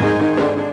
[0.00, 0.67] Música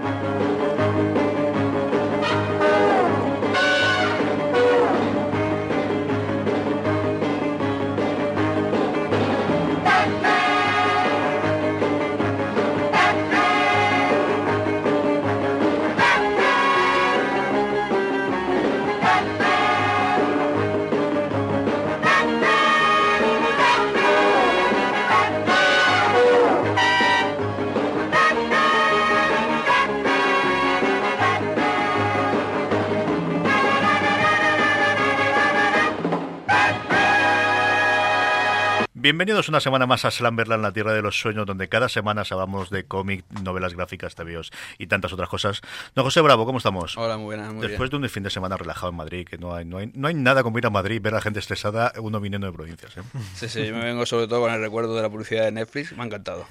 [39.06, 42.72] Bienvenidos una semana más a Slamberland, la tierra de los sueños, donde cada semana hablamos
[42.72, 45.62] de cómic, novelas gráficas, TVOs y tantas otras cosas.
[45.95, 46.97] No, José Bravo, ¿cómo estamos?
[46.97, 49.53] Hola, muy buena, muy Después de un fin de semana relajado en Madrid, que no
[49.53, 51.94] hay, no hay, no hay nada como ir a Madrid, ver a la gente estresada,
[52.00, 52.97] uno viniendo de provincias.
[52.97, 53.02] ¿eh?
[53.36, 56.02] Sí, sí, me vengo sobre todo con el recuerdo de la publicidad de Netflix, me
[56.02, 56.47] ha encantado.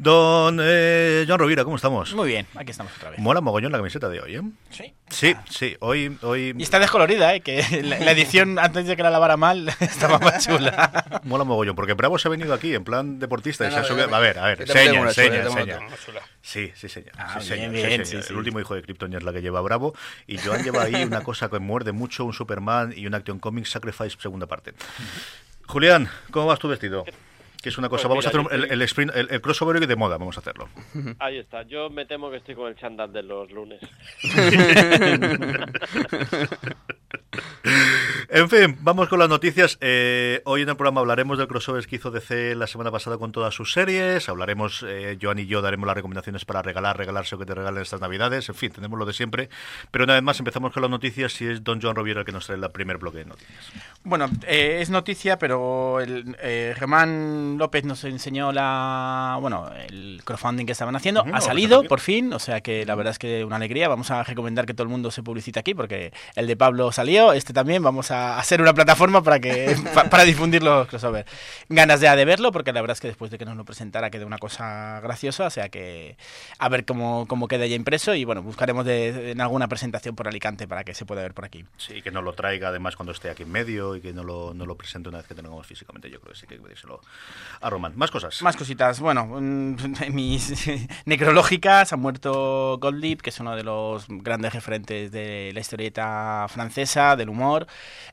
[0.00, 2.14] Don eh, John Rovira, ¿cómo estamos?
[2.14, 3.18] Muy bien, aquí estamos otra vez.
[3.18, 4.42] Mola mogollón la camiseta de hoy, ¿eh?
[4.70, 4.94] Sí.
[5.10, 6.16] Sí, sí, hoy...
[6.22, 6.54] hoy...
[6.56, 7.40] Y está descolorida, ¿eh?
[7.40, 11.20] Que la, la edición, antes de que la lavara mal, estaba más chula.
[11.24, 13.82] Mola mogollón, porque Bravo se ha venido aquí en plan deportista y No, se ha
[13.82, 14.14] no, subido...
[14.14, 15.80] A ver, a ver, seña, una seña, una.
[16.42, 17.10] Sí, sí, señor.
[17.18, 18.22] Ah, sí, bien, señor, bien, sí, señor.
[18.22, 18.32] sí, sí.
[18.32, 19.94] El último hijo de Krypton es la que lleva Bravo.
[20.28, 23.70] Y Joan lleva ahí una cosa que muerde mucho, un Superman y un Action Comics
[23.70, 24.74] Sacrifice segunda parte.
[25.66, 27.04] Julián, ¿cómo vas tu vestido?
[27.62, 29.84] Que es una cosa, Pues vamos a hacer un- el, el, sprint- el- el crossover
[29.84, 30.68] de moda, vamos a hacerlo.
[31.18, 31.62] Ahí está.
[31.64, 33.80] Yo me temo que estoy con el chándal de los lunes.
[38.30, 39.78] En fin, vamos con las noticias.
[39.80, 43.32] Eh, hoy en el programa hablaremos del crossover que hizo DC la semana pasada con
[43.32, 44.28] todas sus series.
[44.28, 47.82] Hablaremos, eh, Joan y yo daremos las recomendaciones para regalar, regalarse o que te regalen
[47.82, 48.48] estas navidades.
[48.48, 49.48] En fin, tenemos lo de siempre.
[49.90, 52.32] Pero una vez más empezamos con las noticias y es Don Joan Roviera el que
[52.32, 53.64] nos trae el primer bloque de noticias.
[54.04, 60.66] Bueno, eh, es noticia, pero el, eh, Germán López nos enseñó la, bueno, el crowdfunding
[60.66, 61.20] que estaban haciendo.
[61.20, 63.88] Ha vamos a salido, por fin, o sea que la verdad es que una alegría.
[63.88, 67.32] Vamos a recomendar que todo el mundo se publicite aquí, porque el de Pablo salió,
[67.32, 67.82] este también.
[67.82, 71.26] Vamos a hacer una plataforma para que pa- para difundir los crossover.
[71.68, 74.10] Ganas ya de verlo, porque la verdad es que después de que nos lo presentara
[74.10, 76.16] quedó una cosa graciosa, o sea que
[76.58, 80.28] a ver cómo, cómo queda ya impreso y bueno, buscaremos de, en alguna presentación por
[80.28, 81.64] Alicante para que se pueda ver por aquí.
[81.76, 84.54] Sí, que nos lo traiga además cuando esté aquí en medio y que no lo,
[84.54, 86.10] no lo presente una vez que tengamos físicamente.
[86.10, 87.00] Yo creo que sí que hay que pedírselo
[87.60, 87.92] a Román.
[87.96, 88.40] Más cosas.
[88.42, 89.00] Más cositas.
[89.00, 89.26] Bueno,
[90.10, 90.68] mis
[91.04, 91.92] necrológicas.
[91.92, 97.28] Ha muerto Gottlieb, que es uno de los grandes referentes de la historieta francesa, del
[97.28, 97.66] humor.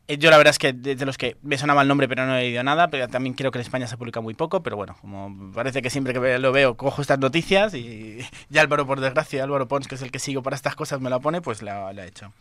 [0.07, 2.35] Eh, Yo la verdad es que de los que me sonaba el nombre, pero no
[2.35, 2.89] he leído nada.
[2.89, 4.61] Pero también creo que en España se publica muy poco.
[4.63, 7.73] Pero bueno, como parece que siempre que lo veo, cojo estas noticias.
[7.73, 8.19] Y,
[8.49, 11.09] y Álvaro, por desgracia, Álvaro Pons, que es el que sigo para estas cosas, me
[11.09, 12.31] la pone, pues la, la he hecho.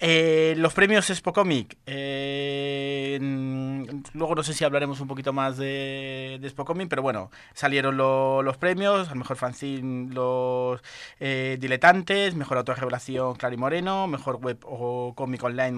[0.00, 1.76] Eh, los premios Expo Comic.
[1.86, 3.84] eh, mm,
[4.14, 7.96] luego no sé si hablaremos un poquito más de, de Expo Comic, pero bueno, salieron
[7.96, 10.80] lo- los premios, al mejor fanzine los
[11.20, 15.72] eh, diletantes, mejor autorrevelación Clary Moreno, mejor web o cómic online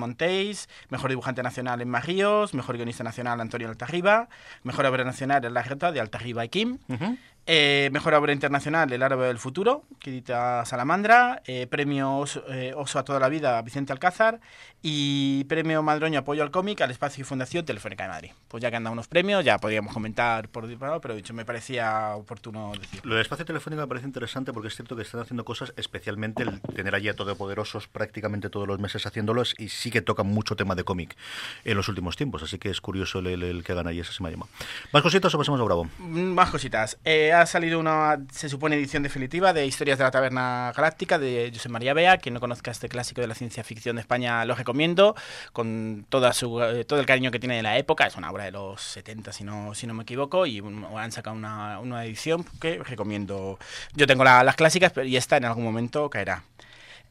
[0.90, 4.28] Mejor dibujante nacional en Ríos, mejor guionista nacional Antonio Altarriba,
[4.62, 6.78] mejor obra nacional en La Reta de Altarriba y Kim.
[7.46, 11.42] Eh, mejor obra internacional, El árabe del futuro, que edita Salamandra.
[11.46, 14.40] Eh, premio Oso, eh, Oso a toda la vida, Vicente Alcázar.
[14.88, 18.30] Y premio Madroño Apoyo al cómic al Espacio y Fundación Telefónica de Madrid.
[18.46, 21.44] Pues ya que han dado unos premios, ya podríamos comentar por disparado, pero dicho, me
[21.44, 23.00] parecía oportuno decir.
[23.04, 26.44] Lo del espacio telefónico me parece interesante porque es cierto que están haciendo cosas, especialmente
[26.44, 30.54] el tener allí a todopoderosos prácticamente todos los meses haciéndolos y sí que tocan mucho
[30.54, 31.16] tema de cómic
[31.64, 34.12] en los últimos tiempos, así que es curioso el, el- el que hagan allí, ese
[34.12, 34.50] se me ha llamado.
[34.92, 35.88] ¿Más cositas o pasamos a Bravo?
[35.98, 36.96] Mm, Más cositas.
[37.04, 41.50] Eh, ha salido una, se supone, edición definitiva de Historias de la Taberna Galáctica de
[41.52, 42.18] José María Bea.
[42.18, 45.14] Quien no conozca este clásico de la ciencia ficción de España lo recomiendo,
[45.52, 48.06] con toda su, eh, todo el cariño que tiene de la época.
[48.06, 50.62] Es una obra de los 70, si no, si no me equivoco, y
[50.96, 53.58] han sacado una, una edición que recomiendo.
[53.94, 56.42] Yo tengo las clásicas y esta en algún momento caerá.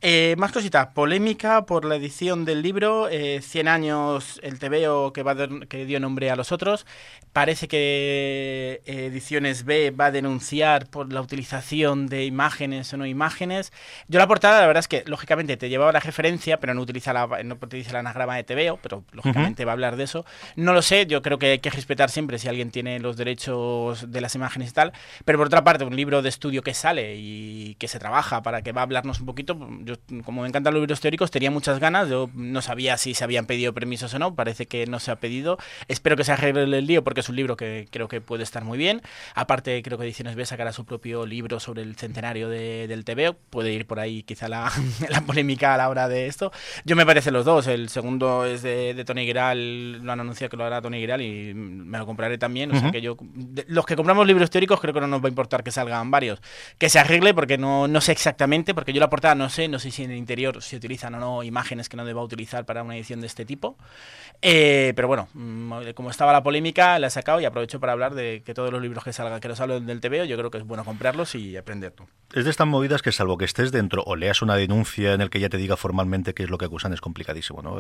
[0.08, 5.24] Eh, más cositas, polémica por la edición del libro, eh, 100 años el TVO que,
[5.24, 5.36] va
[5.68, 6.86] que dio nombre a los otros.
[7.34, 13.08] Parece que eh, Ediciones B va a denunciar por la utilización de imágenes o no
[13.08, 13.74] imágenes.
[14.08, 17.12] Yo la portada, la verdad es que, lógicamente, te llevaba la referencia, pero no utiliza
[17.12, 20.24] la, no utiliza la anagrama de TVO, pero lógicamente va a hablar de eso.
[20.56, 24.12] No lo sé, yo creo que hay que respetar siempre si alguien tiene los derechos
[24.12, 24.94] de las imágenes y tal.
[25.26, 28.62] Pero por otra parte, un libro de estudio que sale y que se trabaja para
[28.62, 31.80] que va a hablarnos un poquito, yo como me encantan los libros teóricos, tenía muchas
[31.80, 32.10] ganas.
[32.10, 34.36] Yo no sabía si se habían pedido permisos o no.
[34.36, 35.58] Parece que no se ha pedido.
[35.88, 38.64] Espero que se arregle el lío porque es un libro que creo que puede estar
[38.64, 39.02] muy bien.
[39.34, 43.36] Aparte, creo que Ediciones B sacará su propio libro sobre el centenario del TVO.
[43.50, 44.72] Puede ir por ahí quizá la,
[45.26, 46.52] polémica a la hora de esto.
[46.84, 47.68] Yo me parece los dos.
[47.68, 50.04] El segundo es de, Tony Giral.
[50.04, 52.76] Lo han anunciado que lo hará Tony Giral y me lo compraré también.
[52.76, 53.18] O sea que yo.
[53.68, 56.42] los que compramos libros teóricos creo que no nos va a importar que salgan varios.
[56.78, 59.75] Que se arregle porque no, no sé exactamente, porque yo la portada no sé, no
[59.80, 62.84] sé si en el interior se utilizan o no imágenes que no deba utilizar para
[62.84, 63.78] una edición de este tipo.
[64.42, 68.14] Eh, pero bueno, mm, como estaba la polémica, la he sacado y aprovecho para hablar
[68.16, 70.58] de que todos los libros que salgan, que nos hablen del TVO, yo creo que
[70.58, 72.06] es bueno comprarlos y aprender tú.
[72.34, 75.30] Es de estas movidas que salvo que estés dentro o leas una denuncia en el
[75.30, 77.80] que ya te diga formalmente qué es lo que acusan, es complicadísimo, ¿no?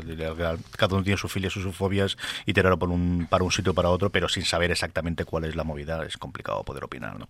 [0.77, 3.89] Cada uno tiene sus filias, sus fobias y tirarlo por un, para un sitio para
[3.89, 7.27] otro, pero sin saber exactamente cuál es la movida es complicado poder opinar, ¿no?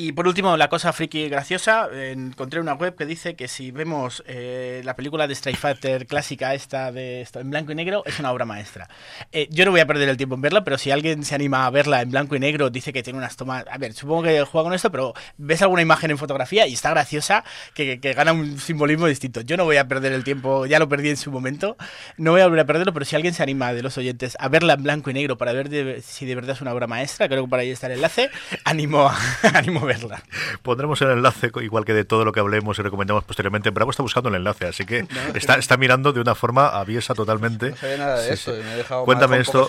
[0.00, 4.22] Y por último, la cosa friki graciosa, encontré una web que dice que si vemos
[4.28, 8.20] eh, la película de Street Fighter clásica esta de esto, en blanco y negro, es
[8.20, 8.88] una obra maestra.
[9.32, 11.66] Eh, yo no voy a perder el tiempo en verla, pero si alguien se anima
[11.66, 13.64] a verla en blanco y negro, dice que tiene unas tomas...
[13.68, 16.90] A ver, supongo que juega con esto, pero ves alguna imagen en fotografía y está
[16.90, 17.42] graciosa,
[17.74, 19.40] que, gana un simbolismo distinto.
[19.40, 21.76] Yo no voy a perder el tiempo, ya lo perdí en su momento,
[22.18, 24.48] no voy a volver a perderlo, pero si alguien se anima de los oyentes a
[24.48, 27.42] verla en blanco y negro para ver si de verdad es una obra maestra, creo
[27.42, 28.30] que por ahí está el enlace,
[28.62, 29.10] animo
[29.54, 30.22] animo verla.
[30.62, 33.70] Pondremos el enlace, igual que de todo lo que hablemos y recomendamos posteriormente.
[33.70, 37.70] Bravo está buscando el enlace, así que está, está mirando de una forma aviesa totalmente.
[37.70, 39.68] No sabía nada de esto, me he dejado Cuéntame esto.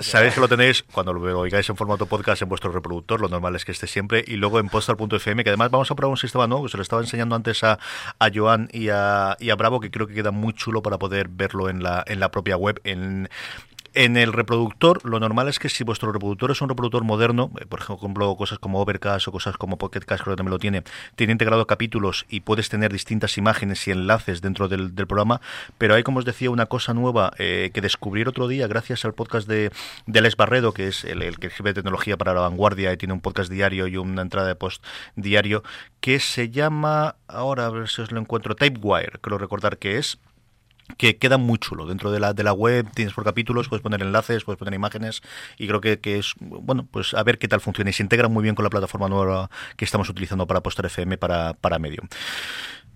[0.00, 3.56] Sabéis que lo tenéis cuando lo oigáis en formato podcast en vuestro reproductor, lo normal
[3.56, 6.46] es que esté siempre, y luego en postal.fm, que además vamos a probar un sistema
[6.46, 7.78] nuevo que se lo estaba enseñando antes a,
[8.18, 11.28] a Joan y a, y a Bravo, que creo que queda muy chulo para poder
[11.28, 12.80] verlo en la, en la propia web.
[12.84, 13.28] En,
[13.94, 17.66] en el reproductor, lo normal es que si vuestro reproductor es un reproductor moderno, eh,
[17.66, 20.82] por ejemplo, cosas como Overcast o cosas como Pocket Cast, creo que también lo tiene,
[21.14, 25.40] tiene integrado capítulos y puedes tener distintas imágenes y enlaces dentro del, programa,
[25.78, 29.04] pero hay, como os decía, una cosa nueva eh, que descubrí el otro día gracias
[29.04, 29.70] al podcast de,
[30.06, 33.20] de Les Barredo, que es el, que escribe tecnología para la vanguardia y tiene un
[33.20, 35.62] podcast diario y una entrada de post diario,
[36.00, 40.18] que se llama, ahora a ver si os lo encuentro, Typewire, creo recordar que es
[40.96, 44.02] que queda muy chulo dentro de la, de la web, tienes por capítulos, puedes poner
[44.02, 45.22] enlaces, puedes poner imágenes
[45.58, 48.28] y creo que, que, es, bueno, pues a ver qué tal funciona y se integra
[48.28, 52.02] muy bien con la plataforma nueva que estamos utilizando para Postar FM para, para medio.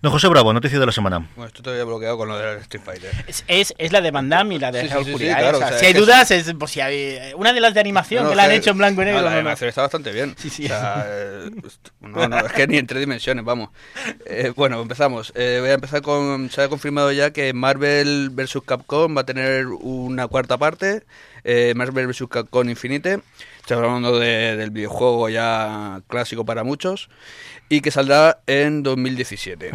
[0.01, 1.27] No, José Bravo, noticia de la semana.
[1.35, 3.11] Bueno, esto te había bloqueado con lo de Street Fighter.
[3.27, 5.91] Es, es, la de Van Damme y la de sí, sí, sí, claro, Si hay
[5.91, 8.77] dudas, es, pues, si hay, una de las de animación que la han hecho en
[8.77, 9.19] blanco y negro.
[9.19, 10.35] No, la de animación está bastante bien.
[10.37, 10.65] Sí, sí.
[10.65, 11.51] O sea, eh,
[11.99, 13.71] no, no, es que ni en tres dimensiones, vamos.
[14.25, 15.33] Eh, bueno, empezamos.
[15.35, 16.49] Eh, voy a empezar con.
[16.49, 18.59] Se ha confirmado ya que Marvel vs.
[18.65, 21.03] Capcom va a tener una cuarta parte.
[21.43, 22.23] Eh, Marvel vs.
[22.29, 23.19] Capcom Infinite.
[23.69, 27.07] Estamos hablando de, del videojuego ya clásico para muchos
[27.69, 29.69] y que saldrá en 2017.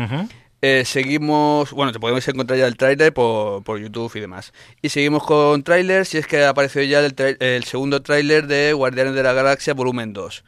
[0.63, 4.53] Eh, seguimos, bueno, te podemos encontrar ya el tráiler por, por, YouTube y demás.
[4.83, 8.73] Y seguimos con trailers, si es que ha aparecido ya el, el segundo tráiler de
[8.73, 10.45] Guardianes de la Galaxia Volumen 2.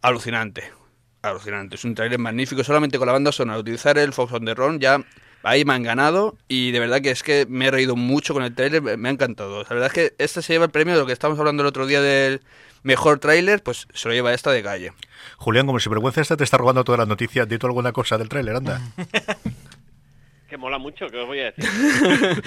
[0.00, 0.72] Alucinante,
[1.20, 1.74] alucinante.
[1.74, 3.58] Es un tráiler magnífico, solamente con la banda sonora.
[3.58, 5.04] Utilizar el Fox on the Run ya
[5.42, 8.42] ahí me han ganado y de verdad que es que me he reído mucho con
[8.42, 9.62] el tráiler, me ha encantado.
[9.62, 11.68] La verdad es que este se lleva el premio de lo que estábamos hablando el
[11.68, 12.40] otro día del
[12.82, 14.92] mejor tráiler, pues se lo lleva esta de calle.
[15.36, 18.18] Julián, como si vergüenza esta te está robando todas las noticias, di tú alguna cosa
[18.18, 18.80] del tráiler, anda.
[20.48, 21.64] que mola mucho, que os voy a decir.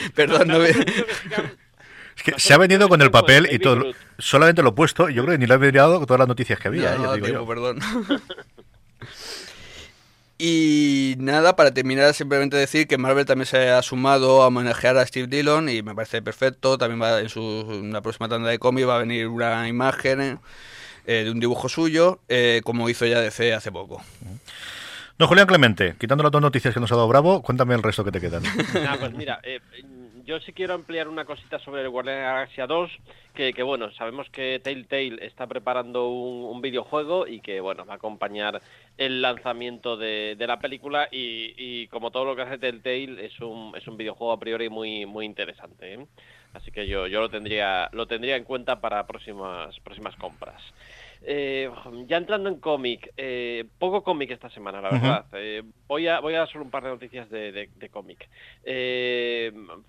[0.15, 0.59] Perdón, no,
[2.15, 3.91] Es que se ha venido con el papel y todo.
[4.17, 6.57] Solamente lo he puesto, yo creo que ni lo he mirado con todas las noticias
[6.59, 6.95] que había.
[6.95, 7.79] No, eh, no, tiempo, perdón.
[10.37, 15.05] Y nada, para terminar, simplemente decir que Marvel también se ha sumado a homenajear a
[15.05, 16.77] Steve Dillon y me parece perfecto.
[16.77, 20.39] También va en, su, en la próxima tanda de cómic va a venir una imagen
[21.07, 24.01] eh, de un dibujo suyo, eh, como hizo ya DC hace poco.
[25.17, 28.03] No, Julián Clemente, quitando las dos noticias que nos ha dado Bravo, cuéntame el resto
[28.03, 28.43] que te quedan.
[28.73, 29.61] Nah, pues mira, eh,
[30.25, 32.91] yo sí quiero ampliar una cosita sobre el Guardian de la Galaxia 2,
[33.33, 38.61] que, bueno, sabemos que Telltale está preparando un, videojuego y que bueno, va a acompañar
[38.97, 43.73] el lanzamiento de, la película y, y como todo lo que hace Telltale es un,
[43.75, 45.93] es un videojuego a priori muy, muy interesante.
[45.93, 46.05] ¿eh?
[46.53, 50.61] Así que yo, yo lo tendría, lo tendría en cuenta para próximas, próximas compras.
[51.27, 51.69] Eh,
[52.07, 55.25] ya entrando en cómic, eh, poco cómic esta semana, la verdad.
[55.33, 58.29] Eh, voy, a, voy a dar solo un par de noticias de, de- de cómic.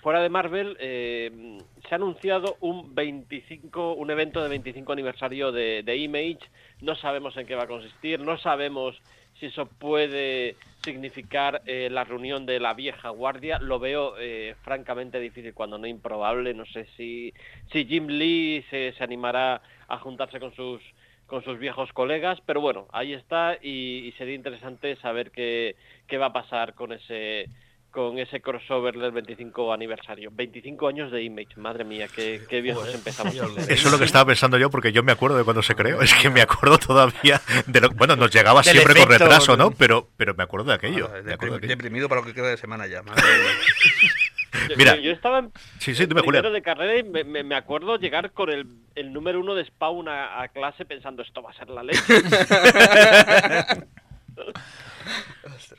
[0.02, 5.96] Fuera de Marvel, se ha anunciado un 25, un evento de 25 aniversario de, de
[5.96, 6.38] Image.
[6.80, 9.00] No sabemos en qué va a consistir, no sabemos
[9.38, 13.58] si eso puede significar eh, la reunión de la vieja guardia.
[13.58, 16.54] Lo veo eh, francamente difícil, cuando no improbable.
[16.54, 17.34] No sé si,
[17.72, 20.80] si Jim Lee se, se animará a juntarse con sus
[21.26, 25.74] con sus viejos colegas, pero bueno, ahí está y, y sería interesante saber qué,
[26.06, 27.48] qué va a pasar con ese
[27.90, 30.28] con ese crossover del 25 aniversario.
[30.30, 33.34] 25 años de Image, madre mía, qué, qué viejos empezamos.
[33.34, 36.02] Eso es lo que estaba pensando yo, porque yo me acuerdo de cuando se creó.
[36.02, 39.70] Es que me acuerdo todavía de lo Bueno, nos llegaba siempre con retraso, ¿no?
[39.70, 41.06] Pero, pero me acuerdo de aquello.
[41.10, 41.68] Ah, me acuerdo deprim- de aquello.
[41.68, 43.02] deprimido para lo que queda de semana ya.
[43.02, 43.22] madre
[44.76, 44.96] Mira.
[44.96, 46.52] yo, yo estaba en Sí, sí, dime, primero Julián.
[46.52, 50.08] de carrera y me, me- me acuerdo llegar con el, el número uno de Spawn
[50.08, 52.00] a, a clase pensando esto va a ser la leche.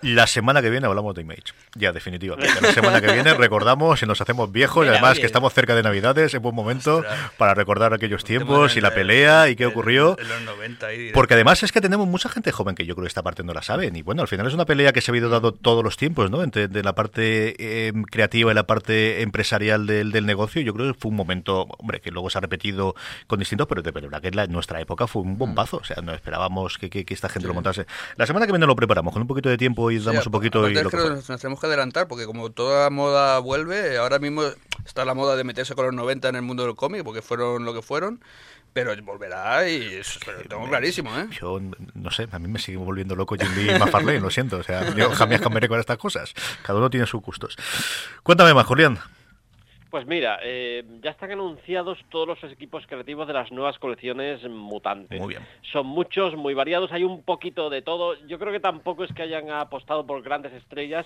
[0.02, 1.44] La semana que viene hablamos de Image.
[1.76, 2.62] Ya, definitivamente.
[2.62, 4.78] La semana que viene recordamos y nos hacemos viejos.
[4.86, 5.22] y Mira, además oye.
[5.22, 7.32] que estamos cerca de Navidades, es buen momento Ostras.
[7.38, 10.18] para recordar aquellos tiempos y la pelea y qué ocurrió.
[10.20, 13.04] En los 90 ahí, Porque además es que tenemos mucha gente joven que yo creo
[13.04, 13.96] que esta parte no la saben.
[13.96, 16.30] Y bueno, al final es una pelea que se ha habido dado todos los tiempos,
[16.32, 16.44] ¿no?
[16.44, 20.62] Entre de la parte eh, creativa y la parte empresarial del, del negocio.
[20.62, 22.96] Yo creo que fue un momento, hombre, que luego se ha repetido
[23.28, 25.78] con distintos, pero de verdad que en, la- en nuestra época fue un bombazo.
[25.78, 27.86] O sea, no esperábamos que, que- que esta gente lo montase.
[28.16, 30.32] La semana que viene lo preparamos con un poquito de tiempo y Sí, damos un
[30.32, 34.20] poquito y lo que nos, nos tenemos que adelantar porque como toda moda vuelve, ahora
[34.20, 34.44] mismo
[34.86, 37.66] está la moda de meterse con los 90 en el mundo del cómic porque fueron
[37.66, 38.22] lo que fueron,
[38.74, 41.28] pero volverá y eso lo tengo clarísimo, ¿eh?
[41.32, 41.60] Yo
[41.96, 44.58] no sé, a mí me sigue volviendo loco Jim Lee y McFarlane, lo siento.
[44.58, 46.34] O sea, yo jamás cambiaré con estas cosas.
[46.62, 47.56] Cada uno tiene sus gustos.
[48.22, 49.00] Cuéntame más, Julián.
[49.90, 55.20] Pues mira, eh, ya están anunciados todos los equipos creativos de las nuevas colecciones mutantes.
[55.20, 55.46] Muy bien.
[55.72, 58.16] Son muchos, muy variados, hay un poquito de todo.
[58.28, 61.06] Yo creo que tampoco es que hayan apostado por grandes estrellas,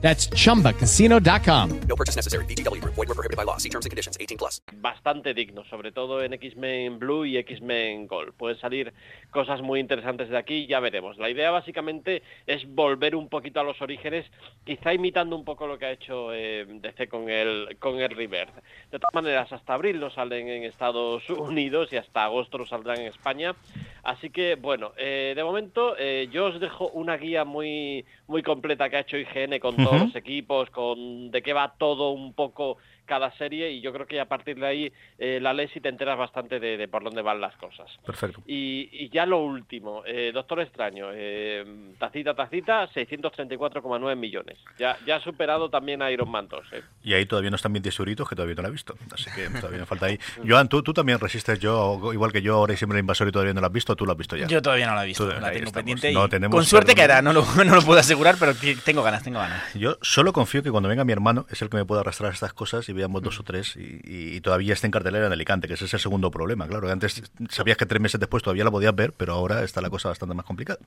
[0.00, 1.80] That's chumbacasino.com.
[1.88, 2.44] No purchase necessary.
[2.46, 2.94] VGW Group.
[2.94, 3.58] Void were prohibited by law.
[3.58, 4.16] See terms and conditions.
[4.18, 4.62] 18 plus.
[4.80, 8.32] bastante dignos, sobre todo en X-Men Blue y X-Men Gold.
[8.34, 8.92] Pueden salir
[9.30, 11.18] cosas muy interesantes de aquí, ya veremos.
[11.18, 14.26] La idea básicamente es volver un poquito a los orígenes,
[14.64, 18.54] quizá imitando un poco lo que ha hecho eh, DC con el, con el Rebirth.
[18.90, 23.00] De todas maneras, hasta abril no salen en Estados Unidos y hasta agosto no saldrán
[23.00, 23.54] en España.
[24.02, 28.88] Así que, bueno, eh, de momento eh, yo os dejo una guía muy, muy completa
[28.88, 32.78] que ha hecho IGN con todos los equipos, con de qué va todo un poco
[33.08, 35.88] cada serie y yo creo que a partir de ahí eh, la lees y te
[35.88, 37.90] enteras bastante de, de por dónde van las cosas.
[38.06, 38.42] Perfecto.
[38.46, 41.64] Y, y ya lo último, eh, Doctor Extraño, eh,
[41.98, 44.58] tacita, tacita, 634,9 millones.
[44.78, 46.64] Ya, ya ha superado también a Iron Man 2.
[46.72, 46.82] eh.
[47.02, 48.94] Y ahí todavía no están 20 euritos, que todavía no la he visto.
[49.12, 50.18] Así que todavía me falta ahí.
[50.46, 53.32] Joan, ¿tú, tú también resistes yo, igual que yo, ahora y siempre el invasor y
[53.32, 54.46] todavía no lo has visto, tú lo has visto ya.
[54.46, 56.94] Yo todavía no la he visto, Tú- la tengo pendiente No y tenemos con suerte
[56.94, 58.52] caerá, no lo, no lo puedo asegurar, pero
[58.84, 59.74] tengo ganas, tengo ganas.
[59.74, 62.52] Yo solo confío que cuando venga mi hermano es el que me pueda arrastrar estas
[62.52, 65.86] cosas y veamos dos o tres y, todavía está en cartelera en Alicante, que ese
[65.86, 66.66] es el segundo problema.
[66.68, 69.80] Claro, que antes sabías que tres meses después todavía la podías ver, pero ahora está
[69.80, 70.78] la cosa bastante más complicada.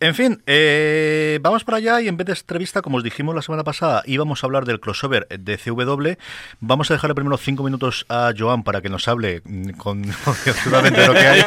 [0.00, 3.42] En fin, eh, vamos para allá y en vez de entrevista, como os dijimos la
[3.42, 6.12] semana pasada, íbamos a hablar del crossover de CW.
[6.60, 11.06] Vamos a dejarle primero cinco minutos a Joan para que nos hable mm, con de
[11.06, 11.44] lo que hay.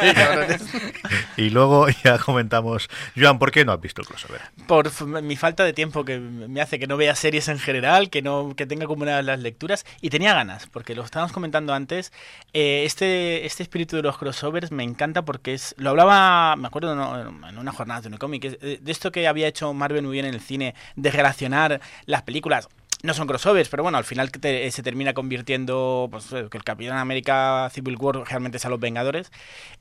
[1.36, 2.88] y luego ya comentamos.
[3.16, 4.40] Joan, ¿por qué no has visto el crossover?
[4.66, 4.90] por
[5.22, 8.54] mi falta de tiempo que me hace que no vea series en general, que no
[8.56, 12.12] que tenga acumuladas las lecturas y tenía ganas, porque lo estábamos comentando antes,
[12.52, 16.94] eh, este este espíritu de los crossovers me encanta porque es lo hablaba, me acuerdo
[16.94, 20.02] no, en una jornada de un cómic, es, eh, de esto que había hecho Marvel
[20.04, 22.68] muy bien en el cine de relacionar las películas
[23.02, 26.62] no son crossovers, pero bueno, al final te- se termina convirtiendo pues, eh, que el
[26.62, 29.32] Capitán América Civil War realmente es a los Vengadores.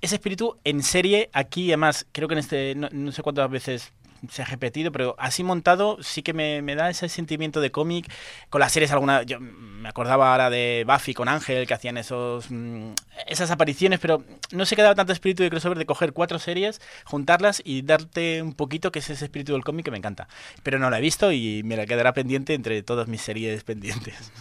[0.01, 3.93] Ese espíritu en serie, aquí además, creo que en este, no, no sé cuántas veces,
[4.29, 8.11] se ha repetido, pero así montado sí que me, me da ese sentimiento de cómic.
[8.49, 12.51] Con las series alguna, yo me acordaba ahora de Buffy con Ángel, que hacían esos
[12.51, 12.91] mm,
[13.27, 17.61] esas apariciones, pero no se quedaba tanto espíritu de crossover de coger cuatro series, juntarlas
[17.65, 20.27] y darte un poquito que es ese espíritu del cómic que me encanta.
[20.63, 24.31] Pero no la he visto y me la quedará pendiente entre todas mis series pendientes.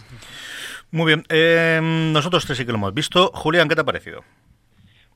[0.91, 3.31] Muy bien, eh, nosotros tres sí que lo hemos visto.
[3.33, 4.23] Julián, ¿qué te ha parecido?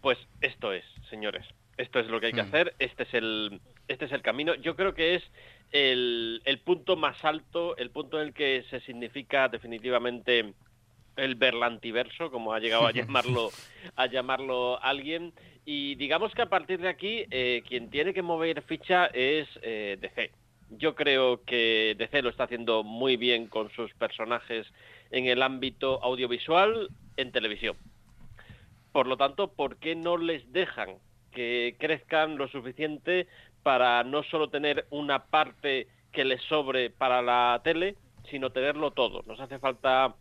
[0.01, 1.45] Pues esto es, señores.
[1.77, 2.47] Esto es lo que hay que Mm.
[2.47, 2.75] hacer.
[2.79, 4.55] Este es el, este es el camino.
[4.55, 5.23] Yo creo que es
[5.71, 10.53] el, el punto más alto, el punto en el que se significa definitivamente
[11.15, 13.49] el berlantiverso, como ha llegado a llamarlo,
[13.95, 15.33] a llamarlo alguien.
[15.65, 19.97] Y digamos que a partir de aquí, eh, quien tiene que mover ficha es eh,
[19.99, 20.31] DC.
[20.71, 24.67] Yo creo que DC lo está haciendo muy bien con sus personajes
[25.11, 27.75] en el ámbito audiovisual, en televisión.
[28.91, 30.97] Por lo tanto, ¿por qué no les dejan
[31.31, 33.27] que crezcan lo suficiente
[33.65, 37.95] para no solo tener una parte que les sobre para la tele,
[38.29, 39.23] sino tenerlo todo?
[39.25, 40.13] Nos hace falta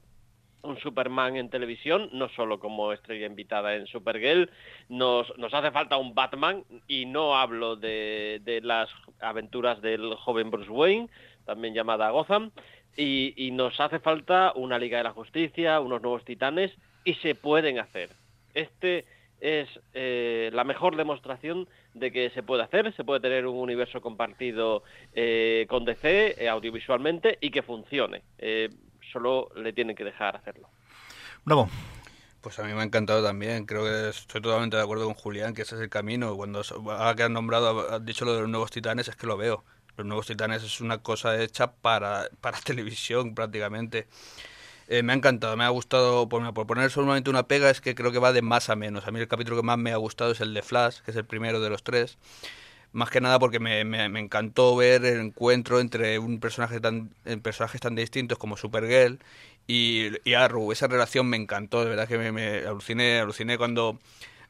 [0.63, 4.49] un Superman en televisión, no solo como estrella invitada en Supergirl,
[4.89, 8.89] nos, nos hace falta un Batman, y no hablo de, de las
[9.21, 11.11] aventuras del joven Bruce Wayne,
[11.45, 12.51] también llamada Gotham,
[12.97, 16.73] y, y nos hace falta una Liga de la Justicia, unos nuevos titanes,
[17.05, 18.09] y se pueden hacer.
[18.55, 19.05] Este
[19.43, 24.01] es eh, la mejor demostración de que se puede hacer, se puede tener un universo
[24.01, 24.83] compartido
[25.13, 28.23] eh, con DC eh, audiovisualmente y que funcione.
[28.39, 28.69] Eh,
[29.13, 30.69] solo le tienen que dejar hacerlo.
[31.45, 31.69] Bravo.
[32.41, 33.65] Pues a mí me ha encantado también.
[33.65, 36.37] Creo que estoy totalmente de acuerdo con Julián, que ese es el camino.
[36.37, 39.39] Cuando ahora que han nombrado, has dicho lo de los nuevos titanes, es que lo
[39.39, 39.65] veo.
[39.97, 44.09] Los nuevos titanes es una cosa hecha para, para televisión prácticamente.
[44.89, 47.95] Eh, me ha encantado, me ha gustado, por, por poner solamente una pega, es que
[47.95, 49.07] creo que va de más a menos.
[49.07, 51.17] A mí el capítulo que más me ha gustado es el de Flash, que es
[51.17, 52.19] el primero de los tres.
[52.93, 57.11] Más que nada porque me, me, me encantó ver el encuentro entre un personaje tan,
[57.25, 59.19] eh, personajes tan distintos como Supergirl
[59.67, 60.71] y, y Arrow.
[60.71, 63.99] Esa relación me encantó, de verdad que me, me aluciné, aluciné cuando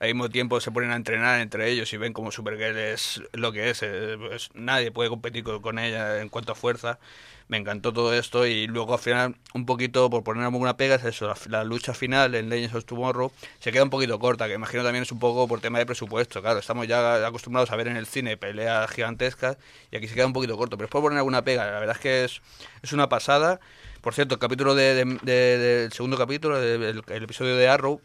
[0.04, 3.52] al mismo tiempo se ponen a entrenar entre ellos y ven como Supergirl es lo
[3.52, 3.82] que es.
[3.82, 6.98] eh, pues nadie puede competir con, ella en cuanto a fuerza.
[7.46, 11.04] Me encantó todo esto y luego al final, un poquito, por poner alguna pega, es
[11.04, 14.82] eso, la, lucha final en Legends of Tomorrow se queda un poquito corta, que imagino
[14.82, 17.98] también es un poco por tema de presupuesto, claro, estamos ya acostumbrados a ver en
[17.98, 19.58] el cine peleas gigantescas
[19.90, 21.96] y aquí se queda un poquito corto, pero es por poner alguna pega, la verdad
[21.96, 22.40] es que es,
[22.82, 23.60] es una pasada.
[24.00, 28.00] Por cierto, el capítulo de, de- de- del segundo capítulo, el, el episodio de Arrow,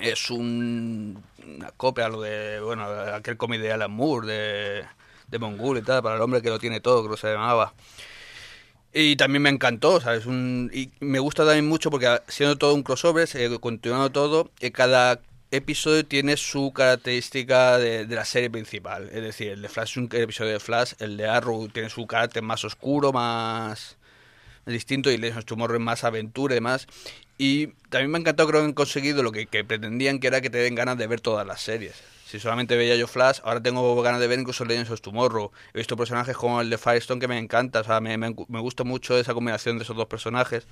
[0.00, 4.84] es un, una copia a lo de, bueno, aquel cómic de Alan Moore, de,
[5.28, 7.74] de Mongul y tal, para el hombre que lo tiene todo, creo que se llamaba.
[8.92, 10.26] Y también me encantó, ¿sabes?
[10.26, 14.72] Un, y me gusta también mucho porque siendo todo un crossover, eh, continuando todo, eh,
[14.72, 19.08] cada episodio tiene su característica de, de la serie principal.
[19.12, 22.06] Es decir, el de Flash es un episodio de Flash, el de Arrow tiene su
[22.06, 23.96] carácter más oscuro, más
[24.72, 26.86] distinto, y Legends Tomorrow es más aventura y demás.
[27.38, 30.40] Y también me ha encantado, creo que han conseguido lo que, que pretendían, que era
[30.40, 31.94] que te den ganas de ver todas las series.
[32.26, 35.50] Si solamente veía yo Flash, ahora tengo ganas de ver incluso Legends of Tomorrow.
[35.72, 38.60] He visto personajes como el de Firestone que me encanta, o sea, me, me, me
[38.60, 40.66] gusta mucho esa combinación de esos dos personajes.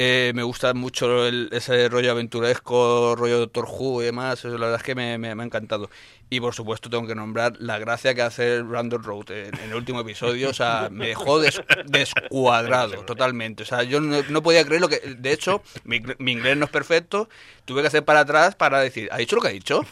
[0.00, 4.66] Eh, me gusta mucho el- ese rollo aventuresco, rollo Doctor Who y demás, eso la
[4.66, 5.90] verdad es que me, me- me ha encantado.
[6.30, 9.74] Y por supuesto tengo que nombrar la gracia que hace Brandon Road en, en el
[9.74, 13.64] último episodio, o sea, me dejó des- descuadrado totalmente.
[13.64, 15.00] O sea, yo no, no podía creer lo que...
[15.00, 17.28] De hecho, mi, mi inglés no es perfecto,
[17.64, 19.84] tuve que hacer para atrás para decir, ¿ha dicho lo que ha dicho?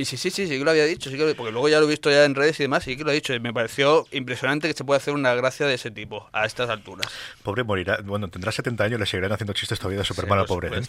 [0.00, 1.80] Y sí, sí, sí, sí que lo había dicho, sí que lo- porque luego ya
[1.80, 3.34] lo he visto ya en redes y demás, sí que lo ha dicho.
[3.34, 6.70] Y me pareció impresionante que se pueda hacer una gracia de ese tipo a estas
[6.70, 7.08] alturas.
[7.42, 7.98] Pobre morirá.
[8.04, 10.68] Bueno, tendrá 70 años, le seguirán haciendo chistes todavía de Superman Sí, pobre.
[10.78, 10.82] ¿eh?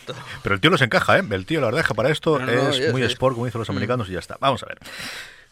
[0.44, 1.24] Pero el tío los encaja, ¿eh?
[1.32, 3.08] El tío la verdad es que para esto No, no, es muy sé.
[3.08, 3.72] sport, como dicen los Mm.
[3.72, 4.38] americanos, y ya está.
[4.40, 4.78] Vamos a ver.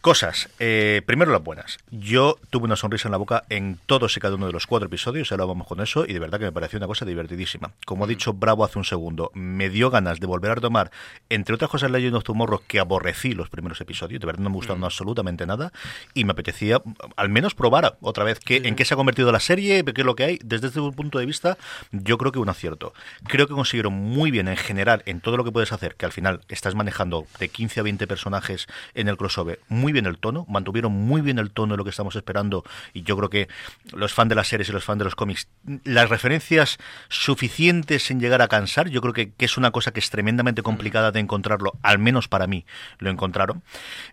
[0.01, 0.49] Cosas.
[0.60, 1.79] Eh, primero las buenas.
[1.91, 4.88] Yo tuve una sonrisa en la boca en todos y cada uno de los cuatro
[4.88, 7.71] episodios, ahora vamos con eso, y de verdad que me pareció una cosa divertidísima.
[7.86, 10.91] Como ha dicho Bravo hace un segundo, me dio ganas de volver a retomar,
[11.29, 14.55] entre otras cosas, Legend of Tomorrow, que aborrecí los primeros episodios, de verdad no me
[14.55, 15.73] gustaron absolutamente nada,
[16.13, 16.81] y me apetecía
[17.17, 20.05] al menos probar otra vez qué, en qué se ha convertido la serie, qué es
[20.05, 20.39] lo que hay.
[20.43, 21.57] Desde este punto de vista,
[21.91, 22.93] yo creo que un acierto.
[23.27, 26.12] Creo que consiguieron muy bien en general en todo lo que puedes hacer, que al
[26.12, 30.45] final estás manejando de 15 a 20 personajes en el crossover, muy bien el tono,
[30.50, 33.47] mantuvieron muy bien el tono de lo que estamos esperando y yo creo que
[33.93, 35.47] los fans de las series y los fans de los cómics,
[35.84, 36.78] las referencias
[37.10, 40.62] suficientes sin llegar a cansar, yo creo que, que es una cosa que es tremendamente
[40.63, 42.65] complicada de encontrarlo, al menos para mí
[43.00, 43.63] lo encontraron.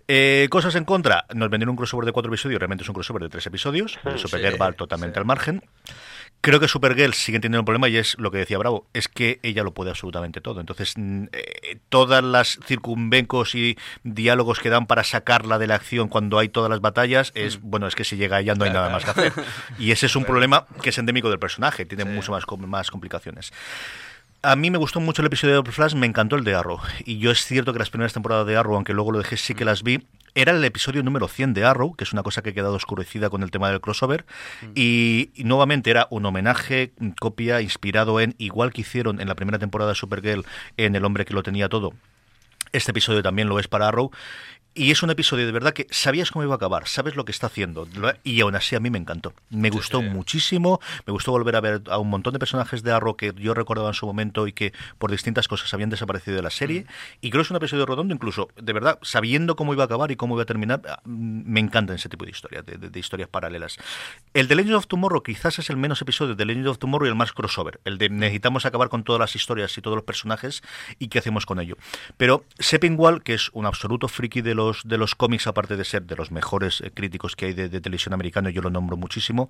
[0.08, 3.22] Eh, cosas en contra, nos vendieron un crossover de cuatro episodios, realmente es un crossover
[3.22, 5.20] de tres episodios, de Sí, Supergirl va totalmente sí.
[5.20, 5.62] al margen.
[6.44, 9.40] Creo que Supergirl sigue teniendo un problema y es lo que decía Bravo, es que
[9.42, 10.60] ella lo puede absolutamente todo.
[10.60, 16.08] Entonces, mm, eh, todas las circunvencos y diálogos que dan para sacarla de la acción
[16.08, 18.90] cuando hay todas las batallas es, bueno, es que si llega ella no hay nada
[18.90, 19.32] más que hacer.
[19.78, 23.50] Y ese es un problema que es endémico del personaje, tiene mucho más, más complicaciones.
[24.44, 26.78] A mí me gustó mucho el episodio de Flash, me encantó el de Arrow.
[27.06, 29.54] Y yo es cierto que las primeras temporadas de Arrow, aunque luego lo dejé, sí
[29.54, 30.06] que las vi.
[30.34, 33.30] Era el episodio número 100 de Arrow, que es una cosa que ha quedado oscurecida
[33.30, 34.26] con el tema del crossover.
[34.74, 39.58] Y, y nuevamente era un homenaje, copia, inspirado en, igual que hicieron en la primera
[39.58, 40.44] temporada de Supergirl,
[40.76, 41.94] en El hombre que lo tenía todo.
[42.74, 44.10] Este episodio también lo es para Arrow.
[44.76, 47.30] Y es un episodio de verdad que sabías cómo iba a acabar, sabes lo que
[47.30, 47.86] está haciendo.
[48.24, 49.32] Y aún así a mí me encantó.
[49.50, 50.80] Me gustó muchísimo.
[51.06, 53.88] Me gustó volver a ver a un montón de personajes de Arrow que yo recordaba
[53.88, 56.86] en su momento y que por distintas cosas habían desaparecido de la serie.
[57.20, 60.10] Y creo que es un episodio redondo, incluso, de verdad, sabiendo cómo iba a acabar
[60.10, 60.82] y cómo iba a terminar.
[60.88, 63.76] ah, mm, Me encantan ese tipo de historias, de, de- de historias paralelas.
[64.32, 67.10] El de Legends of Tomorrow quizás es el menos episodio de Legends of Tomorrow y
[67.10, 67.78] el más crossover.
[67.84, 70.62] El de necesitamos acabar con todas las historias y todos los personajes
[70.98, 71.76] y qué hacemos con ello.
[72.16, 76.02] Pero Seppingwall, que es un absoluto friki de los, de los cómics, aparte de ser
[76.02, 79.48] de los mejores eh, críticos que hay de, televisión americana, yo lo nombro muchísimo,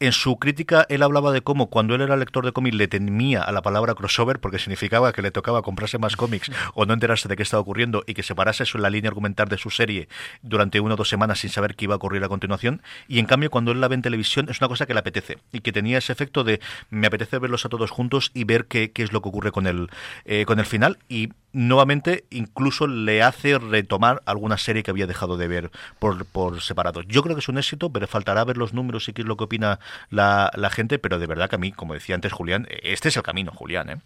[0.00, 3.42] en su crítica él hablaba de cómo cuando él era lector de cómics le temía
[3.42, 7.28] a la palabra crossover porque significaba que le tocaba comprarse más cómics o no enterarse
[7.28, 9.70] de qué estaba ocurriendo y que se parase eso en la línea argumental de su
[9.70, 10.08] serie
[10.42, 12.82] durante una o dos semanas sin saber qué iba a ocurrir a continuación.
[13.08, 15.38] Y en cambio, cuando él la ve en televisión, es una cosa que le apetece
[15.52, 18.92] y que tenía ese efecto de me apetece verlos a todos juntos y ver qué,
[18.92, 19.88] qué es lo que ocurre con el,
[20.24, 20.98] eh, con el final.
[21.08, 26.60] Y nuevamente, incluso le hace retomar alguna serie que había dejado de ver por, por
[26.60, 27.00] separado.
[27.02, 29.36] Yo creo que es un éxito, pero faltará ver los números y qué es lo
[29.36, 29.78] que opina
[30.10, 30.98] la, la gente.
[30.98, 33.88] Pero de verdad que a mí, como decía antes Julián, este es el camino, Julián.
[33.88, 33.96] ¿eh?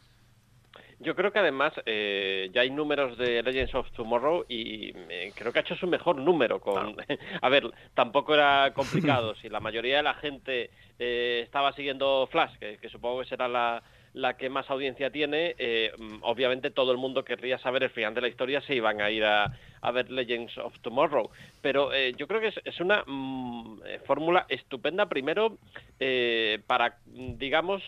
[1.01, 5.53] Yo creo que además eh, ya hay números de Legends of Tomorrow y eh, creo
[5.53, 6.61] que ha hecho su mejor número.
[6.61, 6.97] con
[7.43, 9.37] A ver, tampoco era complicado.
[9.37, 13.47] si la mayoría de la gente eh, estaba siguiendo Flash, que, que supongo que será
[13.47, 13.83] la,
[14.19, 18.15] la que más audiencia tiene, eh, mm, obviamente todo el mundo querría saber el final
[18.15, 21.31] de la historia, se iban a ir a, a ver Legends of Tomorrow.
[21.62, 25.59] Pero eh, yo creo que es, una mm, eh, fórmula estupenda, primero,
[26.01, 27.83] eh, para, mm, digamos,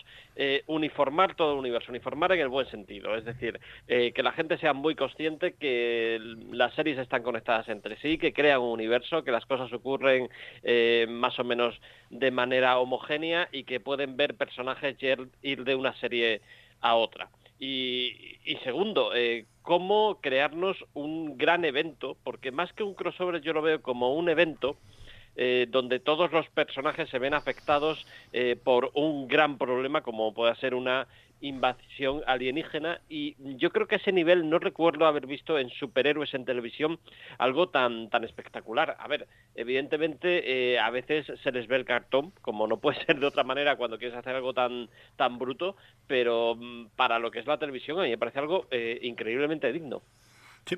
[0.65, 3.15] uniformar todo el universo, uniformar en el buen sentido.
[3.15, 6.19] Es decir, que la gente sea muy consciente que
[6.51, 10.29] las series están conectadas entre sí, que crean un universo, que las cosas ocurren
[11.09, 15.93] más o menos de manera homogénea y que pueden ver personajes ir- ir de una
[15.99, 16.41] serie
[16.79, 17.29] a otra.
[17.59, 19.11] Y, y segundo,
[19.61, 24.29] cómo crearnos un gran evento, porque más que un crossover yo lo veo como un
[24.29, 24.77] evento
[25.37, 30.53] eh, donde todos los personajes se ven afectados eh, por un gran problema como puede
[30.55, 31.07] ser una
[31.41, 36.33] invasión alienígena y yo creo que a ese nivel no recuerdo haber visto en superhéroes
[36.33, 36.99] en televisión
[37.37, 38.95] algo tan tan espectacular.
[38.99, 43.19] A ver, evidentemente eh, a veces se les ve el cartón, como no puede ser
[43.19, 45.75] de otra manera cuando quieres hacer algo tan tan bruto,
[46.07, 49.71] pero mm, para lo que es la televisión a mí me parece algo eh, increíblemente
[49.71, 50.01] digno.
[50.65, 50.77] Sí.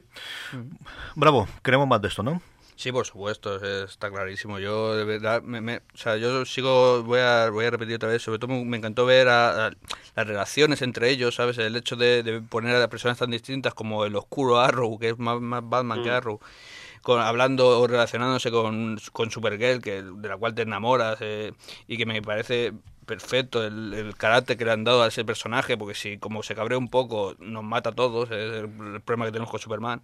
[1.15, 2.41] Bravo, queremos más de esto, ¿no?
[2.75, 4.59] Sí, por supuesto, es- está clarísimo.
[4.59, 8.09] Yo, de verdad, me, me- o sea, yo sigo, voy a, voy a repetir otra
[8.09, 9.71] vez, sobre todo me, encantó ver a- a
[10.15, 11.57] las relaciones entre ellos, ¿sabes?
[11.59, 15.19] El hecho de, de poner a personas tan distintas como el oscuro Arrow, que es
[15.19, 16.39] más, más Batman que Arrow,
[17.03, 21.53] con, hablando o relacionándose con, con Supergirl, que, de la cual te enamoras, eh,
[21.87, 22.73] y que me parece
[23.05, 26.55] perfecto el, el carácter que le han dado a ese personaje, porque si como se
[26.55, 30.01] cabrea un poco, nos mata a todos, es el, el problema que tenemos con Superman.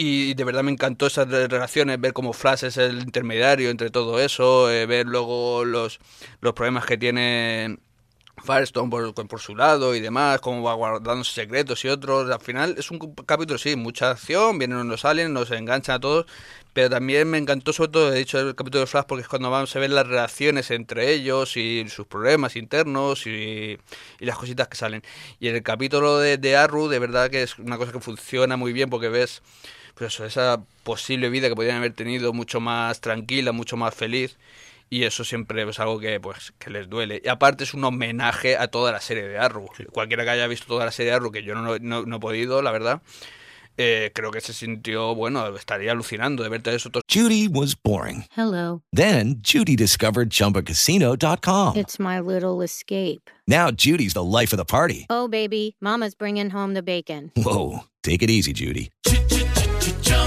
[0.00, 3.90] Y de verdad me encantó esas re- relaciones, ver cómo Flash es el intermediario entre
[3.90, 5.98] todo eso, eh, ver luego los,
[6.40, 7.78] los problemas que tiene
[8.44, 12.30] Firestone por, por su lado y demás, cómo va guardando secretos y otros.
[12.30, 16.26] Al final es un capítulo, sí, mucha acción, vienen los aliens, nos enganchan a todos,
[16.72, 19.50] pero también me encantó sobre todo, he dicho, el capítulo de Flash porque es cuando
[19.50, 23.76] vamos a ver las relaciones entre ellos y sus problemas internos y,
[24.20, 25.02] y las cositas que salen.
[25.40, 28.56] Y en el capítulo de, de Arrow, de verdad que es una cosa que funciona
[28.56, 29.42] muy bien porque ves
[29.98, 34.36] pues eso, esa posible vida que podrían haber tenido mucho más tranquila, mucho más feliz.
[34.90, 37.20] Y eso siempre es algo que pues que les duele.
[37.22, 39.68] Y aparte es un homenaje a toda la serie de Arrow.
[39.92, 42.20] Cualquiera que haya visto toda la serie de Arrow, que yo no, no, no he
[42.20, 43.02] podido, la verdad,
[43.76, 47.02] eh, creo que se sintió, bueno, estaría alucinando de verte eso todo.
[47.12, 48.24] Judy was boring.
[48.36, 48.82] Hello.
[48.92, 51.76] Then Judy discovered ChumbaCasino.com.
[51.76, 53.30] It's my little escape.
[53.46, 55.06] Now Judy's the life of the party.
[55.10, 57.30] Oh, baby, Mama's bringing home the bacon.
[57.36, 58.90] Whoa, take it easy, Judy.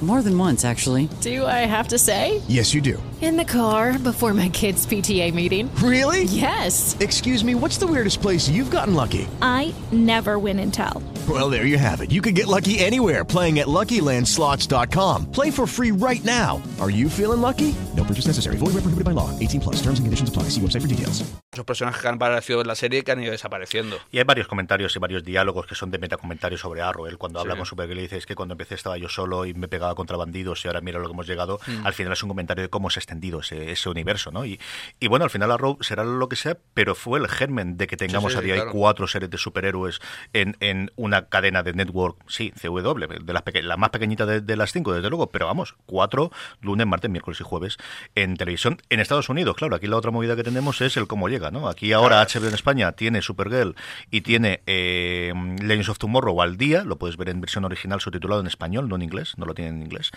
[0.00, 1.08] More than once, actually.
[1.22, 2.40] Do I have to say?
[2.46, 3.02] Yes, you do.
[3.20, 5.68] In the car before my kids' PTA meeting.
[5.82, 6.22] Really?
[6.30, 6.96] Yes.
[7.00, 9.26] Excuse me, what's the weirdest place you've gotten lucky?
[9.42, 11.02] I never win and tell.
[11.28, 12.12] Well, there you have it.
[12.12, 15.32] You can get lucky anywhere playing at LuckyLandSlots.com.
[15.32, 16.62] Play for free right now.
[16.80, 17.74] Are you feeling lucky?
[17.96, 18.56] No purchase necessary.
[18.56, 19.36] Void where prohibited by law.
[19.40, 19.76] 18 plus.
[19.82, 20.44] Terms and conditions apply.
[20.44, 21.24] See website for details.
[21.52, 23.96] Esos personajes que han aparecido en la serie que han ido desapareciendo.
[24.12, 27.06] Y hay varios comentarios y varios diálogos que son de metacomentarios sobre Arrow.
[27.06, 27.42] Él cuando Sí.
[27.42, 29.87] habla con Supergirl le dice es que cuando empecé estaba yo solo y me pegaba
[29.94, 31.60] contra bandidos y ahora mira lo que hemos llegado.
[31.66, 31.86] Mm.
[31.86, 34.44] Al final es un comentario de cómo se ha extendido ese, ese universo, ¿no?
[34.44, 34.58] Y,
[35.00, 37.96] y bueno, al final Arrow será lo que sea, pero fue el germen de que
[37.96, 38.72] tengamos sí, a día claro.
[38.72, 40.00] cuatro series de superhéroes
[40.32, 44.40] en, en una cadena de network, sí, CW, de las peque- la más pequeñita de,
[44.40, 47.76] de las cinco, desde luego, pero vamos, cuatro, lunes, martes, miércoles y jueves
[48.14, 49.56] en televisión en Estados Unidos.
[49.56, 51.68] Claro, aquí la otra movida que tenemos es el cómo llega, ¿no?
[51.68, 53.74] Aquí ahora HBO en España tiene Supergirl
[54.10, 58.40] y tiene eh, Legends of Tomorrow al día, lo puedes ver en versión original subtitulado
[58.40, 60.10] en español, no en inglés, no lo tienen en inglés.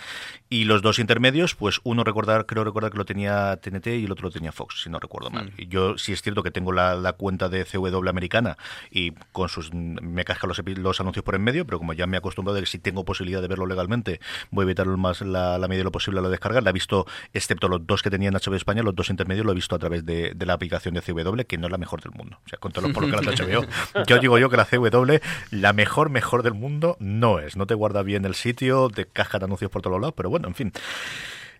[0.50, 4.12] Y los dos intermedios, pues uno recordar, creo recordar que lo tenía TNT y el
[4.12, 5.54] otro lo tenía Fox, si no recuerdo mal.
[5.58, 8.58] Yo sí es cierto que tengo la, la cuenta de CW americana
[8.90, 12.18] y con sus me casca los, los anuncios por en medio, pero como ya me
[12.18, 14.20] he acostumbrado de que si tengo posibilidad de verlo legalmente,
[14.50, 16.62] voy a evitar lo más la, la medida de lo posible a la descarga.
[16.62, 19.52] La he visto, excepto los dos que tenía en HBO España, los dos intermedios lo
[19.52, 22.02] he visto a través de, de la aplicación de CW, que no es la mejor
[22.02, 22.40] del mundo.
[22.46, 23.66] O sea, con todo lo por lo que la HBO.
[24.08, 25.18] Yo digo yo que la CW,
[25.52, 27.56] la mejor, mejor del mundo, no es.
[27.56, 30.56] No te guarda bien el sitio, te cascan anuncios por todos lados, pero bueno, en
[30.56, 30.72] fin.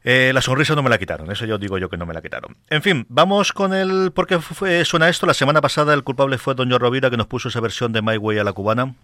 [0.04, 2.22] Eh, la sonrisa no me la quitaron, eso yo digo yo que no me la
[2.22, 2.58] quitaron.
[2.70, 4.12] En fin, vamos con el...
[4.12, 5.28] ¿Por qué fue, suena esto?
[5.28, 8.18] La semana pasada el culpable fue Don Rovira, que nos puso esa versión de My
[8.18, 8.96] Way a la cubana.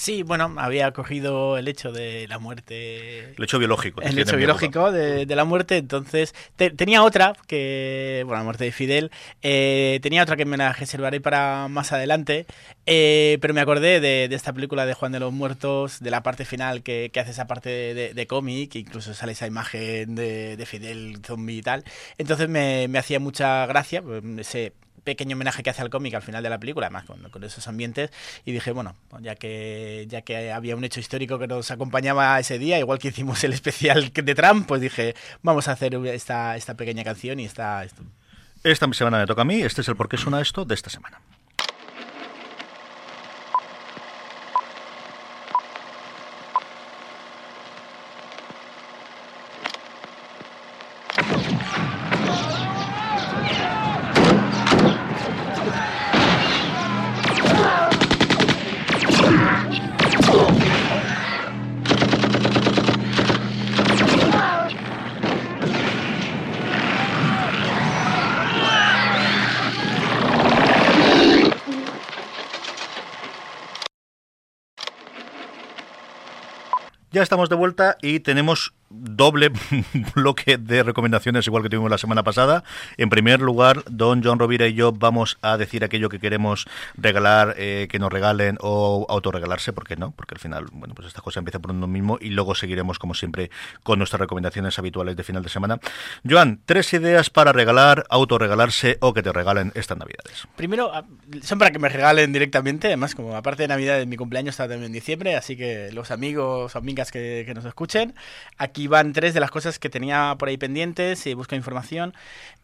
[0.00, 3.34] Sí, bueno, había cogido el hecho de la muerte.
[3.36, 4.00] El hecho biológico.
[4.00, 8.64] El hecho biológico de, de la muerte, entonces te- tenía otra que, bueno, la muerte
[8.64, 9.10] de Fidel,
[9.42, 12.46] eh, tenía otra que me la reservaré para más adelante,
[12.86, 16.22] eh, pero me acordé de, de esta película de Juan de los Muertos, de la
[16.22, 20.56] parte final que, que hace esa parte de, de- cómic, incluso sale esa imagen de,
[20.56, 21.84] de Fidel zombie y tal,
[22.16, 24.72] entonces me, me hacía mucha gracia pues, ese
[25.04, 28.10] pequeño homenaje que hace al cómic al final de la película, además con, esos ambientes,
[28.44, 32.38] y dije, bueno, pues ya que ya que había un hecho histórico que nos acompañaba
[32.38, 36.56] ese día, igual que hicimos el especial de Trump, pues dije, vamos a hacer esta,
[36.56, 37.84] esta pequeña canción y esta...
[38.62, 40.90] Esta semana me toca a mí, este es el por qué suena esto de esta
[40.90, 41.20] semana.
[77.20, 79.50] Ya estamos de vuelta y tenemos doble
[80.14, 82.64] bloque de recomendaciones igual que tuvimos la semana pasada.
[82.96, 87.54] En primer lugar, don John Rovira y yo vamos a decir aquello que queremos regalar,
[87.56, 90.12] eh, que nos regalen o autorregalarse, ¿por qué no?
[90.12, 93.14] Porque al final, bueno, pues esta cosa empieza por uno mismo y luego seguiremos como
[93.14, 93.50] siempre
[93.82, 95.80] con nuestras recomendaciones habituales de final de semana.
[96.28, 100.46] Joan, tres ideas para regalar, autorregalarse o que te regalen estas navidades.
[100.56, 101.04] Primero, ah,
[101.42, 104.86] son para que me regalen directamente, además como aparte de Navidad, mi cumpleaños está también
[104.86, 108.14] en diciembre, así que los amigos amigas que, que nos escuchen,
[108.58, 112.12] aquí van tres de las cosas que tenía por ahí pendientes y busco información.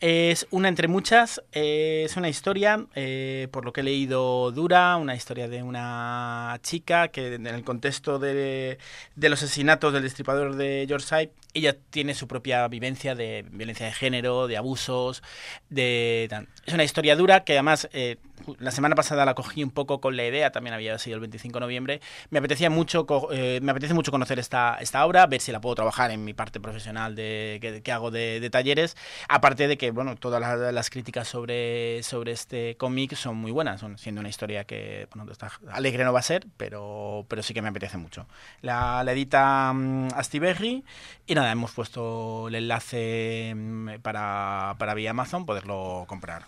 [0.00, 4.96] Es una entre muchas, eh, es una historia, eh, por lo que he leído, dura,
[4.96, 8.78] una historia de una chica que en el contexto de,
[9.14, 13.92] de los asesinatos del destripador de George ella tiene su propia vivencia de violencia de
[13.92, 15.22] género, de abusos,
[15.70, 16.28] de...
[16.66, 18.16] Es una historia dura que además eh,
[18.58, 21.58] la semana pasada la cogí un poco con la idea, también había sido el 25
[21.58, 22.00] de noviembre.
[22.30, 25.74] Me apetecía mucho, eh, me apetece mucho conocer esta, esta obra, ver si la puedo
[25.74, 28.96] trabajar mi parte profesional de, que, que hago de, de talleres.
[29.28, 33.80] Aparte de que, bueno, todas las, las críticas sobre, sobre este cómic son muy buenas,
[33.80, 37.52] son- siendo una historia que, bueno, está alegre no va a ser, pero, pero sí
[37.54, 38.26] que me apetece mucho.
[38.62, 40.84] La, la edita mm, Astiberri
[41.26, 46.44] y nada, hemos puesto el enlace mm, para, para vía Amazon poderlo comprar.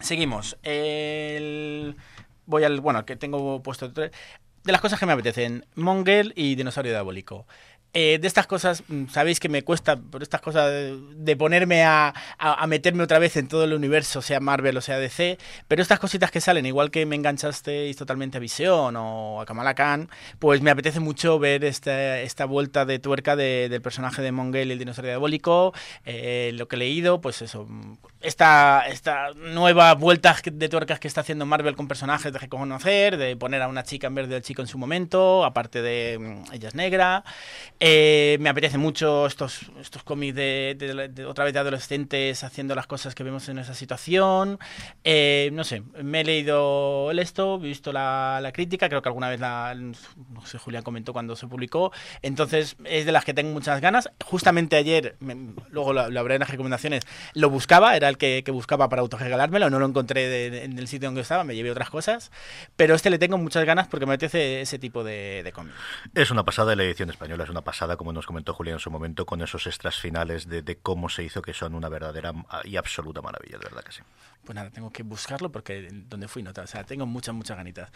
[0.00, 0.56] Seguimos.
[0.62, 1.96] El...
[2.46, 2.80] Voy al.
[2.80, 3.88] Bueno, que tengo puesto.
[3.90, 4.10] De
[4.64, 7.46] las cosas que me apetecen: Mongel y Dinosaurio Diabólico.
[7.92, 10.70] Eh, de estas cosas, mm, sabéis que me cuesta, por estas cosas
[11.16, 14.98] de, ponerme a, a- meterme otra vez en todo el universo, sea Marvel o sea
[14.98, 19.44] DC, pero estas cositas que salen, igual que me enganchasteis totalmente a Visión o a
[19.46, 24.22] Kamala Khan, pues me apetece mucho ver esta, esta vuelta de tuerca de- del personaje
[24.22, 25.74] de Mongel el dinosaurio diabólico,
[26.04, 27.66] eh, lo que he leído, pues eso,
[28.20, 33.36] esta, esta nueva vuelta de tuercas que está haciendo Marvel con personajes de reconocer, de
[33.36, 36.68] poner a una chica en vez del chico en su momento, aparte de mm, ella
[36.68, 37.24] es negra.
[37.78, 43.14] Eh, me apetece mucho estos, estos cómics de, otra vez de adolescentes haciendo las cosas
[43.14, 44.58] que vemos en esa situación.
[45.04, 49.40] Eh, no sé, me he leído esto, he visto la, crítica, creo que alguna vez
[49.40, 51.92] la, no sé, Julián comentó cuando se publicó.
[52.22, 54.10] Entonces es de las que tengo muchas ganas.
[54.24, 55.16] Justamente ayer,
[55.70, 57.04] luego lo, lo en las recomendaciones,
[57.34, 61.08] lo buscaba, era que, que buscaba para autorregalármelo, no lo encontré de- en el sitio
[61.08, 62.30] donde estaba, me llevé otras cosas.
[62.76, 65.72] Pero este le tengo muchas ganas porque me apetece ese tipo de, de cómic.
[66.14, 68.90] Es una pasada la edición española, es una pasada, como nos comentó Julián en su
[68.90, 72.32] momento, con esos extras finales de, de cómo se hizo, que son una verdadera
[72.64, 74.02] y absoluta maravilla, de verdad que sí.
[74.44, 77.90] Pues nada, tengo que buscarlo porque donde fui no, o sea, tengo muchas, muchas ganitas.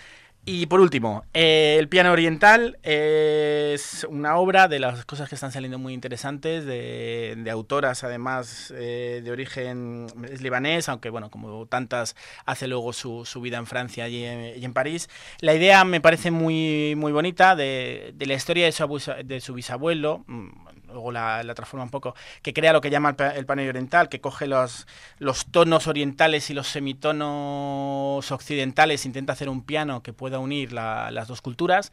[0.46, 5.52] Y por último, eh, El piano oriental es una obra de las cosas que están
[5.52, 12.14] saliendo muy interesantes, de, autoras además eh, de origen es libanés, aunque bueno, como tantas,
[12.44, 15.09] hace luego su, su vida en Francia y en, París.
[15.40, 19.40] La idea me parece muy, muy bonita de, de la historia de su, abusa- de
[19.40, 20.48] su bisabuelo, mm,
[20.94, 24.20] luego la, transforma un poco, que crea lo que llama el, el panel oriental, que
[24.20, 24.87] coge los,
[25.18, 31.11] los tonos orientales y los semitonos occidentales, intenta hacer un piano que pueda unir la-
[31.11, 31.92] las dos culturas.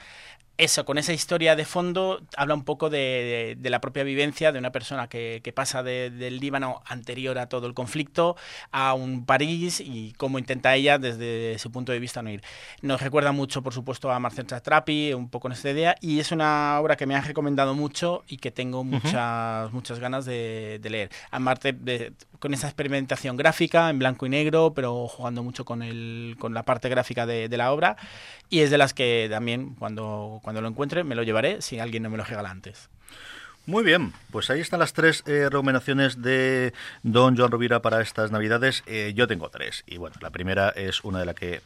[0.62, 4.52] Eso, con esa historia de fondo, habla un poco de, de- de la propia vivencia
[4.52, 8.36] de una persona que, que pasa de- del Líbano anterior a todo el conflicto
[8.71, 12.43] a un París y cómo intenta ella desde su punto de vista no ir.
[12.84, 16.32] Nos recuerda mucho, por supuesto, a Marcel Chatrapi, un poco en esta idea, y es
[16.32, 21.10] una obra que me han recomendado mucho y que tengo muchas, muchas ganas de, leer.
[21.32, 26.36] Aparte, de- con esa experimentación gráfica en blanco y negro, pero jugando mucho con, el,
[26.38, 27.97] con la parte gráfica de, de la obra,
[28.50, 32.03] y es de las que también, cuando, cuando lo encuentre, me lo llevaré si alguien
[32.03, 32.89] no me lo regala antes.
[33.67, 38.32] Muy bien, pues ahí están las tres eh, recomendaciones de Don Joan Rovira para estas
[38.32, 38.82] navidades.
[38.88, 39.84] Eh, yo tengo tres.
[39.86, 41.62] Y bueno, la primera es una de la que.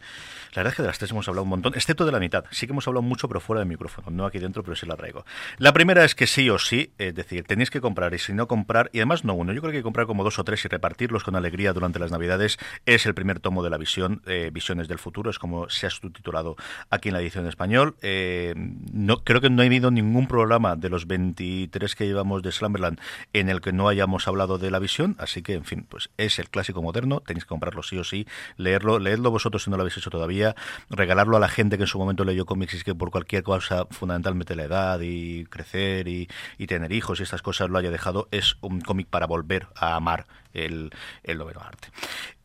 [0.52, 2.46] La verdad es que de las tres hemos hablado un montón, excepto de la mitad.
[2.52, 4.96] Sí que hemos hablado mucho, pero fuera del micrófono, no aquí dentro, pero sí la
[4.96, 5.26] traigo.
[5.58, 8.48] La primera es que sí o sí, es decir, tenéis que comprar y si no
[8.48, 10.64] comprar, y además no uno, yo creo que hay que comprar como dos o tres
[10.64, 12.58] y repartirlos con alegría durante las navidades.
[12.86, 15.90] Es el primer tomo de la visión, eh, Visiones del Futuro, es como se ha
[15.90, 16.56] subtitulado
[16.90, 17.96] aquí en la edición en español.
[18.02, 22.52] Eh, no, creo que no ha habido ningún programa de los 23 que llevamos de
[22.52, 23.00] Slumberland
[23.34, 26.40] en el que no hayamos hablado de la visión, así que, en fin, pues es
[26.40, 28.26] el clásico moderno, tenéis que comprarlo sí o sí,
[28.58, 30.56] leerlo, leedlo vosotros si no lo habéis hecho todavía,
[30.90, 33.86] regalarlo a la gente que en su momento leyó cómics y que por cualquier cosa,
[33.92, 38.28] fundamentalmente la edad y crecer y, y tener hijos y estas cosas lo haya dejado,
[38.32, 40.92] es un cómic para volver a amar el,
[41.24, 41.90] el noveno arte.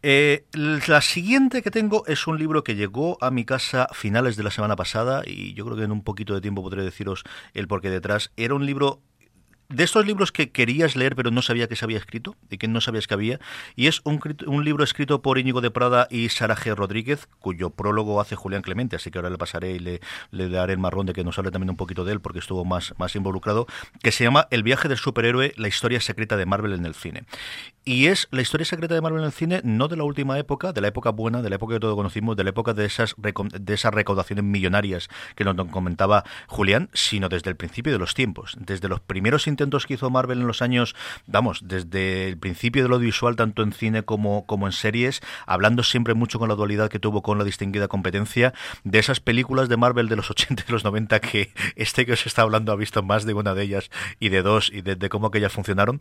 [0.03, 4.37] Eh, la siguiente que tengo es un libro que llegó a mi casa a finales
[4.37, 7.25] de la semana pasada y yo creo que en un poquito de tiempo podré deciros
[7.53, 8.33] el porqué detrás.
[8.37, 9.03] Era un libro
[9.71, 12.69] de estos libros que querías leer pero no sabía que se había escrito y que
[12.69, 13.41] no sabías que había
[13.77, 16.75] y es un, un libro escrito por Íñigo de Prada y Sara G.
[16.75, 20.01] Rodríguez cuyo prólogo hace Julián Clemente así que ahora le pasaré y le,
[20.33, 22.65] le daré el marrón de que nos hable también un poquito de él porque estuvo
[22.65, 23.67] más, más involucrado
[24.03, 27.25] que se llama El viaje del superhéroe la historia secreta de Marvel en el cine
[27.85, 30.73] y es la historia secreta de Marvel en el cine no de la última época,
[30.73, 33.15] de la época buena, de la época que todos conocimos, de la época de esas,
[33.17, 38.57] de esas recaudaciones millonarias que nos comentaba Julián, sino desde el principio de los tiempos,
[38.61, 40.95] desde los primeros intentos que hizo Marvel en los años,
[41.27, 45.83] vamos, desde el principio de lo audiovisual, tanto en cine como, como en series, hablando
[45.83, 48.53] siempre mucho con la dualidad que tuvo con la distinguida competencia,
[48.85, 52.27] de esas películas de Marvel de los 80 y los 90 que este que os
[52.27, 55.09] está hablando ha visto más de una de ellas y de dos y de, de
[55.09, 56.01] cómo aquellas funcionaron.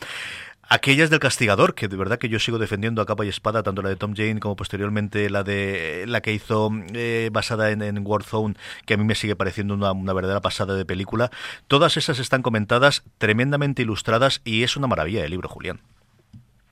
[0.71, 3.81] Aquellas del castigador, que de verdad que yo sigo defendiendo a capa y espada, tanto
[3.81, 8.55] la de Tom Jane como posteriormente la de la que hizo eh, basada en, Warzone,
[8.85, 11.31] que a mí me sigue pareciendo una, una verdadera pasada de película.
[11.67, 15.79] Todas esas están comentadas, tremendamente ilustradas y es una maravilla el libro, Julián.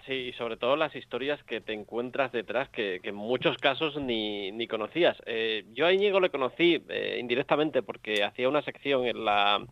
[0.08, 3.98] Sí, y sobre todo las historias que te encuentras detrás que, que en muchos casos
[3.98, 5.18] ni, ni conocías.
[5.26, 9.68] Eh, yo a Íñigo le conocí eh, indirectamente porque hacía una sección en la,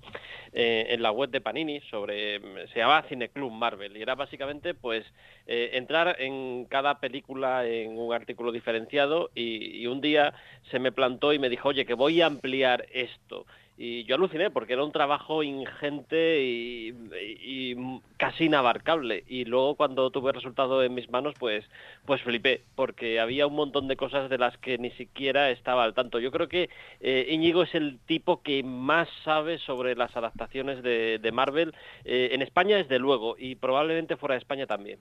[0.51, 5.05] eh, en la web de Panini sobre, se llamaba Cineclub Marvel y era básicamente pues
[5.47, 10.33] entrar en cada película en un artículo diferenciado y, y un día
[10.71, 13.45] se me plantó y me dijo, oye, que voy a ampliar esto.
[13.77, 17.75] Y yo aluciné porque era un trabajo ingente y,
[18.17, 19.25] casi inabarcable.
[19.27, 21.65] Y luego cuando tuve el resultado en mis manos, pues,
[22.05, 25.93] pues flipé, porque había un montón de cosas de las que ni siquiera estaba al
[25.93, 26.19] tanto.
[26.19, 26.69] Yo creo que
[27.01, 31.73] eh, Íñigo es el tipo que más sabe sobre las adaptaciones de, de Marvel,
[32.05, 34.99] eh, en España desde luego, y probablemente fuera de España también.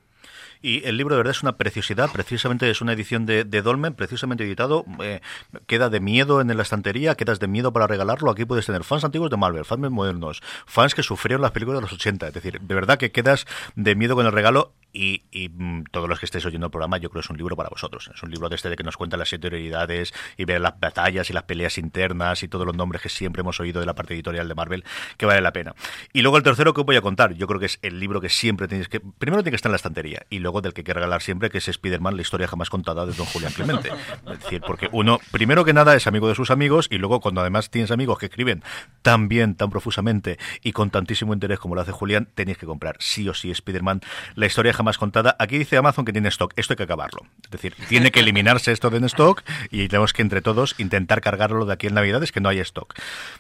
[0.63, 3.95] Y el libro de verdad es una preciosidad, precisamente es una edición de, de Dolmen,
[3.95, 5.21] precisamente editado, eh,
[5.67, 9.05] queda de miedo en la estantería, quedas de miedo para regalarlo, aquí puedes tener fans
[9.05, 12.61] antiguos de Marvel, fans modernos, fans que sufrieron las películas de los 80, es decir,
[12.61, 13.47] de verdad que quedas
[13.77, 17.11] de miedo con el regalo y, mm, todos los que estéis oyendo el programa, yo
[17.11, 18.11] creo que es un libro para vosotros.
[18.15, 21.29] Es un libro de este de que nos cuenta las interioridades y ver las batallas
[21.29, 24.15] y las peleas internas y todos los nombres que siempre hemos oído de la parte
[24.15, 24.85] editorial de Marvel,
[25.17, 25.75] que vale la pena.
[26.13, 28.21] Y luego el tercero que os voy a contar, yo creo que es el libro
[28.21, 29.01] que siempre tenéis que...
[29.01, 31.51] Primero tiene que estar en la estantería y luego del que hay que regalar siempre,
[31.51, 33.91] que es Spider-Man, la historia jamás contada de Don Julián Clemente.
[34.31, 37.41] Es decir, porque uno, primero que nada, es amigo de sus amigos y luego cuando
[37.41, 38.63] además tienes amigos que escriben
[39.03, 42.97] tan bien, tan profusamente y con tantísimo interés como lo hace Julián, tenéis que comprar
[43.01, 44.01] sí o sí Spider-Man,
[44.37, 45.37] la historia jamás contada.
[45.39, 47.23] Aquí dice Amazon que tiene stock, esto hay que acabarlo.
[47.45, 51.21] Es decir, tiene que eliminarse esto de en stock y tenemos que entre todos intentar
[51.21, 52.95] cargarlo de aquí en Navidades que no hay stock.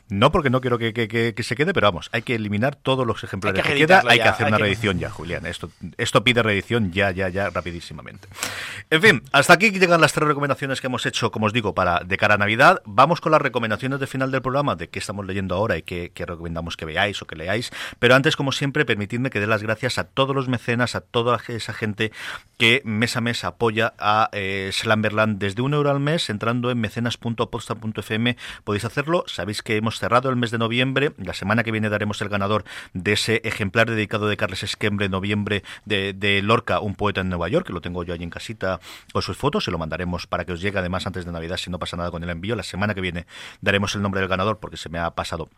[0.08, 2.74] No porque no quiero que, que- que- que se quede, pero vamos, hay que eliminar
[2.76, 5.10] todos los ejemplares Hay que que, queda, hay ya, que hacer hay una reedición ya,
[5.10, 5.46] Julián.
[5.46, 8.28] Esto, esto pide reedición ya, ya, ya, rapidísimamente.
[8.90, 12.00] En fin, hasta aquí llegan las tres recomendaciones que hemos hecho, como os digo, para
[12.00, 12.82] de cara a Navidad.
[12.84, 16.12] Vamos con las recomendaciones de final del programa, de qué estamos leyendo ahora y qué,
[16.14, 17.70] qué recomendamos que veáis o que leáis.
[17.98, 21.00] Pero antes, como siempre, permitidme que dé las gracias a todos los mecenas, a
[21.48, 22.12] esa gente
[22.58, 26.80] que mes a mes apoya a eh, Slamberland desde un euro al mes, entrando en
[26.80, 28.36] mecenas.posta.fm.
[28.64, 29.24] Podéis hacerlo.
[29.26, 31.12] Sabéis que hemos cerrado el mes de noviembre.
[31.18, 35.64] La semana que viene daremos el ganador de ese ejemplar dedicado de Carles Esquembre, noviembre,
[35.84, 38.80] de, de Lorca, un poeta en Nueva York, que lo tengo yo allí en casita
[39.12, 39.64] con sus fotos.
[39.64, 42.10] Se lo mandaremos para que os llegue además antes de Navidad, si no pasa nada
[42.10, 42.54] con el envío.
[42.56, 43.26] La semana que viene
[43.60, 45.48] daremos el nombre del ganador porque se me ha pasado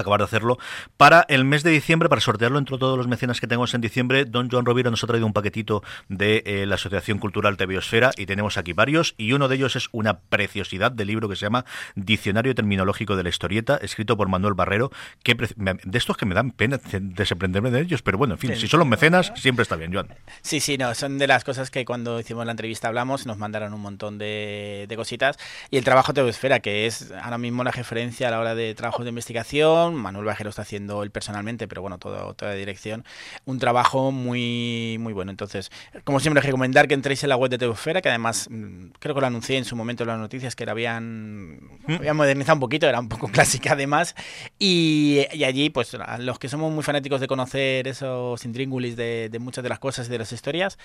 [0.00, 0.58] acabar de hacerlo
[0.96, 4.24] para el mes de diciembre para sortearlo entre todos los mecenas que tenemos en diciembre
[4.24, 8.10] don Joan Rovira nos ha traído un paquetito de eh, la Asociación Cultural de Biosfera
[8.16, 11.46] y tenemos aquí varios y uno de ellos es una preciosidad de libro que se
[11.46, 14.90] llama Diccionario Terminológico de la Historieta escrito por Manuel Barrero
[15.22, 18.68] que de estos que me dan pena desprenderme de ellos pero bueno en fin si
[18.68, 20.08] son los mecenas siempre está bien Joan
[20.42, 23.74] Sí, sí, no, son de las cosas que cuando hicimos la entrevista hablamos, nos mandaron
[23.74, 25.38] un montón de, de cositas.
[25.70, 29.04] Y el trabajo Teosfera, que es ahora mismo la referencia a la hora de trabajos
[29.04, 33.04] de investigación, Manuel Bajero está haciendo él personalmente, pero bueno, toda la dirección,
[33.44, 35.30] un trabajo muy, muy bueno.
[35.30, 35.70] Entonces,
[36.04, 39.20] como siempre, recomendar que entréis en la web de Teosfera, que además mm, creo que
[39.20, 42.86] lo anuncié en su momento en las noticias, que la habían, habían modernizado un poquito,
[42.86, 44.14] era un poco clásica además.
[44.58, 49.28] Y, y allí, pues a los que somos muy fanáticos de conocer esos intríngulis de,
[49.30, 50.78] de muchas de las cosas y de las historias,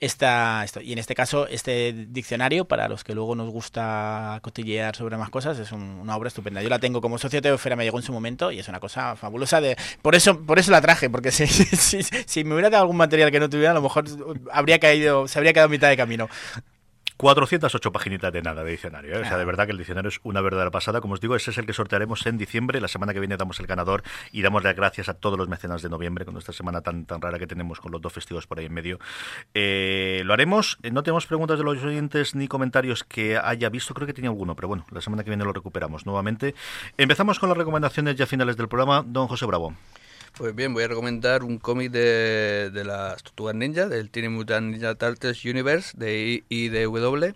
[0.00, 0.80] está esto.
[0.80, 5.30] Y en este caso, este diccionario, para los que luego nos gusta cotillear sobre más
[5.30, 6.62] cosas, es un- una obra estupenda.
[6.62, 8.80] Yo la tengo como socio de Teofera, me llegó en su momento y es una
[8.80, 9.60] cosa fabulosa.
[9.60, 12.96] De, por, eso, por eso la traje, porque si, si, si me hubiera dado algún
[12.96, 14.04] material que no tuviera, a lo mejor
[14.52, 16.28] habría caído, se habría quedado a mitad de camino.
[17.18, 19.16] 408 paginitas de nada de diccionario.
[19.16, 19.20] ¿eh?
[19.20, 21.00] O sea, de verdad que el diccionario es una verdadera pasada.
[21.00, 22.80] Como os digo, ese es el que sortearemos en diciembre.
[22.80, 25.82] La semana que viene damos el ganador y damos las gracias a todos los mecenas
[25.82, 28.60] de noviembre, con esta semana tan, tan rara que tenemos con los dos festivos por
[28.60, 28.98] ahí en medio.
[29.52, 30.78] Eh, lo haremos.
[30.82, 33.94] Eh, No tenemos preguntas de los oyentes ni comentarios que haya visto.
[33.94, 36.54] Creo que tenía alguno, pero bueno, la semana que viene lo recuperamos nuevamente.
[36.96, 39.02] Empezamos con las recomendaciones ya finales del programa.
[39.04, 39.74] Don José Bravo.
[40.36, 44.70] Pues bien, voy a recomendar un cómic de, de las Tortugas Ninja, del Teenage Mutant
[44.70, 47.34] Ninja Turtles Universe de IDW.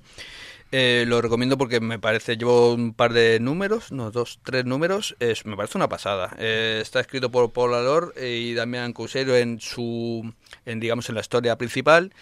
[0.75, 5.15] Eh, lo recomiendo porque me parece, llevo un par de números, no, dos, tres números,
[5.21, 6.35] es, me parece una pasada.
[6.39, 10.33] Eh, está escrito por Paul Alor y Damián Cousero en su,
[10.65, 12.15] en, digamos, en la historia principal.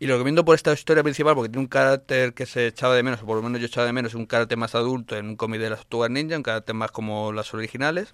[0.00, 3.04] Y lo recomiendo por esta historia principal porque tiene un carácter que se echaba de
[3.04, 5.36] menos, o por lo menos yo echaba de menos, un carácter más adulto en un
[5.36, 8.12] cómic de las Tortugas Ninja, un carácter más como las originales.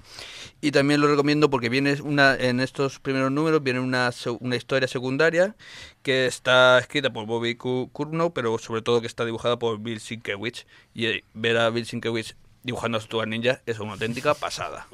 [0.61, 4.11] Y también lo recomiendo porque viene una, en estos primeros números viene una,
[4.41, 5.57] una historia secundaria
[6.03, 10.67] que está escrita por Bobby Curnow, pero sobre todo que está dibujada por Bill Sienkiewicz.
[10.95, 14.87] Y eh, ver a Bill Sienkiewicz dibujando a Tortugas Ninja es una auténtica pasada.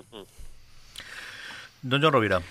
[1.82, 2.42] Don John Rovira.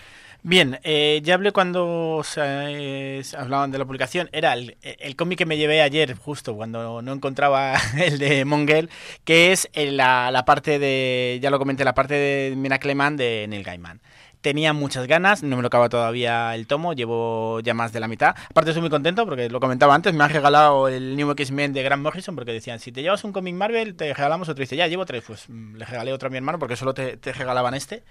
[0.48, 4.30] Bien, eh, ya hablé cuando se, eh, se hablaban de la publicación.
[4.32, 8.92] Era el, el cómic que me llevé ayer, justo cuando no encontraba el de Mongel,
[9.24, 13.18] que es en la, la parte de, ya lo comenté, la parte de Mina Cleman
[13.18, 14.02] de Neil Gaiman.
[14.46, 18.08] Tenía muchas ganas, no me lo acaba todavía el tomo, llevo ya más de la
[18.08, 18.36] mitad.
[18.48, 21.82] Aparte estoy muy contento porque lo comentaba antes, me han regalado el New X-Men de
[21.82, 24.62] Grant Morrison porque decían, si te llevas un cómic Marvel te regalamos otro.
[24.62, 26.94] Y dice, ya, llevo tres, pues mm, le regalé otro a mi hermano porque solo
[26.94, 28.04] te, te regalaban este.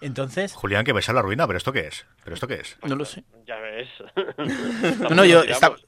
[0.00, 0.54] Entonces...
[0.54, 2.06] Julián, que vais a la ruina, pero ¿esto qué es?
[2.24, 2.78] ¿Pero esto qué es?
[2.82, 3.24] No lo sé.
[3.46, 3.88] Ya ves.
[4.98, 5.85] No, no, yo Tiramos.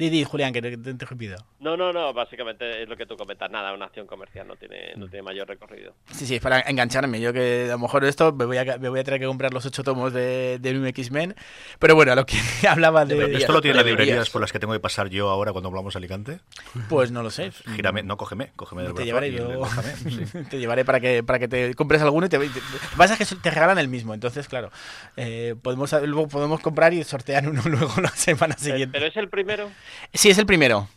[0.00, 0.10] Estaba...
[0.10, 1.36] Di, di, Julián, que te, te, te pido.
[1.60, 4.94] No, no, no, básicamente es lo que tú comentas, nada, una acción comercial no tiene,
[4.96, 5.94] no tiene mayor recorrido.
[6.10, 7.20] Sí, sí, es para engancharme.
[7.20, 9.52] Yo que a lo mejor esto me voy a, me voy a tener que comprar
[9.52, 11.34] los ocho tomos de, de New X-Men.
[11.78, 12.36] Pero bueno, a lo que
[12.68, 13.36] hablaba de...
[13.36, 15.94] ¿Esto lo tiene las librerías por las que tengo que pasar yo ahora cuando hablamos
[15.94, 16.40] a Alicante?
[16.88, 17.52] Pues no lo sé.
[17.74, 19.64] Gírame, no, cógeme, cógeme del Te llevaré yo.
[19.96, 20.24] sí.
[20.50, 23.14] te llevaré para que, para que te compres alguno y te, te- Lo que pasa
[23.18, 24.70] es que te regalan el mismo, entonces claro.
[25.16, 28.92] eh, podemos, luego podemos comprar y sortear uno luego la semana siguiente.
[28.98, 29.70] ¿Pero es el primero?
[30.12, 30.88] Sí, es el primero.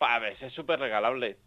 [0.00, 1.38] A ver, es súper regalable.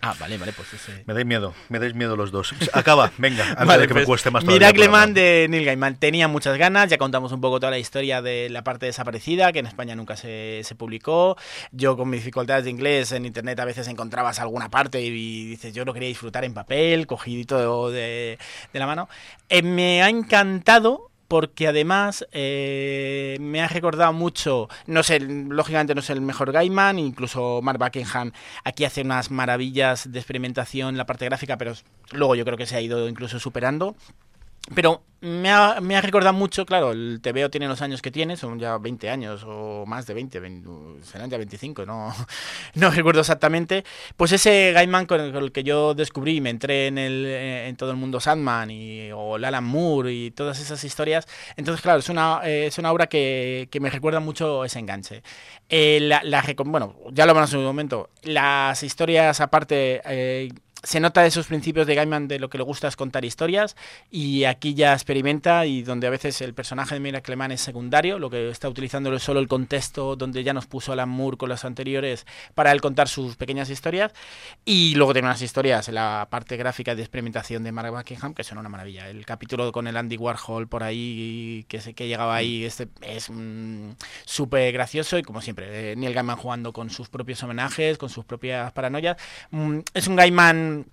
[0.00, 1.04] Ah, vale, vale, pues ese...
[1.06, 2.52] Me dais miedo, me dais miedo los dos.
[2.72, 4.88] Acaba, venga, antes Vale, de que me pues, cueste más Miracle.
[4.88, 5.96] Man de Neil Gaiman.
[5.98, 9.60] Tenía muchas ganas, ya contamos un poco toda la historia de la parte desaparecida, que
[9.60, 11.36] en España nunca se, se publicó.
[11.70, 15.10] Yo con mis dificultades de inglés en internet a veces encontrabas alguna parte y,
[15.46, 18.38] dices, yo lo quería disfrutar en papel, cogidito de,
[18.72, 19.08] de la mano.
[19.48, 26.00] Eh, me ha encantado porque además eh, me ha recordado mucho, no sé, lógicamente no
[26.00, 28.32] es el mejor Gaiman, incluso Mark Buckingham
[28.64, 31.72] aquí hace unas maravillas de experimentación en la parte gráfica, pero
[32.12, 33.96] luego yo creo que se ha ido incluso superando.
[34.74, 38.36] Pero me ha, me ha recordado mucho, claro, el TVO tiene los años que tiene,
[38.36, 40.68] son ya 20 años o más de 20, 20,
[41.02, 42.14] serán ya 25, no,
[42.74, 43.84] no recuerdo exactamente.
[44.16, 47.68] Pues ese Gaiman con el, con el que yo descubrí, me entré en, el, eh,
[47.68, 51.26] en todo el mundo Sandman y, o Alan Moore y todas esas historias.
[51.56, 55.22] Entonces, claro, es una, eh, es una obra que, que me recuerda mucho ese enganche.
[55.68, 60.00] Eh, la, la bueno, ya lo hablamos en un momento, las historias aparte...
[60.06, 60.48] eh,
[60.84, 63.74] se nota esos principios de Gaiman de lo que le gusta es contar historias
[64.10, 68.18] y aquí ya experimenta y donde a veces el personaje de Miracle Man es secundario,
[68.18, 71.48] lo que está utilizando es solo el contexto donde ya nos puso Alan Moore con
[71.48, 74.12] los anteriores para él contar sus pequeñas historias
[74.64, 78.44] y luego tiene unas historias en la parte gráfica de experimentación de Mark Buckingham que
[78.44, 79.08] son una maravilla.
[79.08, 83.30] El capítulo con el Andy Warhol por ahí que, se, que llegaba ahí este es
[84.26, 88.24] súper gracioso y como siempre eh, Neil Gaiman jugando con sus propios homenajes, con sus
[88.24, 89.16] propias paranoias.
[89.50, 90.90] Mm, es un Gaiman um,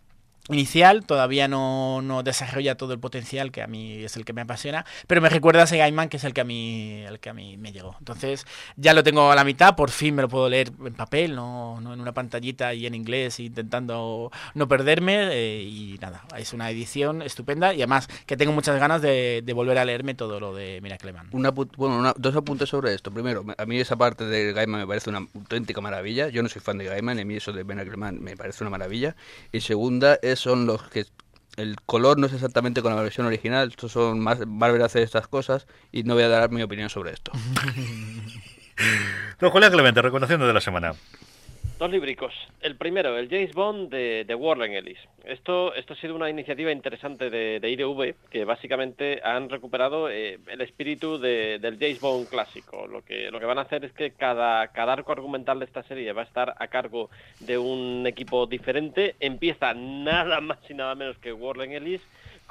[0.53, 4.41] inicial, todavía no, no desarrolla todo el potencial que a mí es el que me
[4.41, 7.29] apasiona, pero me recuerda a ese Gaiman que es el que a mí el que
[7.29, 7.95] a mí me llegó.
[7.99, 8.45] Entonces,
[8.75, 11.79] ya lo tengo a la mitad, por fin me lo puedo leer en papel, no,
[11.81, 16.69] no en una pantallita y en inglés intentando no perderme eh, y nada, es una
[16.69, 20.53] edición estupenda y además que tengo muchas ganas de, de volver a leerme todo lo
[20.53, 21.27] de Miracle Man.
[21.31, 23.11] Una bueno, una- dos apuntes sobre esto.
[23.11, 26.29] Primero, me- a mí esa parte de Gaiman me parece una auténtica maravilla.
[26.29, 28.71] Yo no soy fan de Gaiman, a mí eso de Ben Ackerman me parece una
[28.71, 29.15] maravilla.
[29.51, 31.05] Y segunda, es, son los que
[31.57, 33.69] el color no es exactamente con la versión original.
[33.69, 37.11] Estos son más Marvel hace estas cosas y no voy a dar mi opinión sobre
[37.11, 37.31] esto.
[39.39, 40.93] Don Julián Clemente, recomendación de la semana.
[41.81, 42.31] Dos libricos.
[42.61, 44.99] El primero, el James Bond de, de Ellis.
[45.25, 50.37] Esto, esto ha sido una iniciativa interesante de, de IDV, que básicamente han recuperado eh,
[50.45, 52.85] el espíritu de- del James Bond clásico.
[52.85, 55.81] Lo que, lo que van a hacer es que cada, cada arco argumental de esta
[55.81, 57.09] serie va a estar a cargo
[57.39, 59.15] de un equipo diferente.
[59.19, 62.01] Empieza nada más y nada menos que Warren Ellis,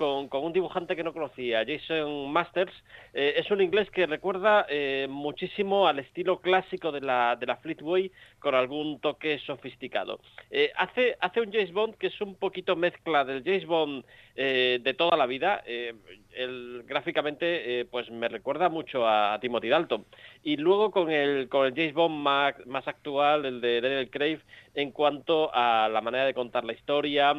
[0.00, 2.72] con, un dibujante que no conocía, Jason Masters.
[3.12, 7.56] Eh, es un inglés que recuerda eh, muchísimo al estilo clásico de la, de la
[7.56, 10.18] Fleetway, con algún toque sofisticado.
[10.50, 14.94] Eh, hace, hace un James Bond que es un poquito mezcla del James Bond de
[14.96, 15.62] toda la vida.
[15.66, 20.06] El- gráficamente, pues me recuerda mucho a, Timothy Dalton.
[20.42, 24.38] Y luego con el, con el James Bond más, más actual, el de Daniel Craig,
[24.74, 27.34] en cuanto a la manera de contar la historia,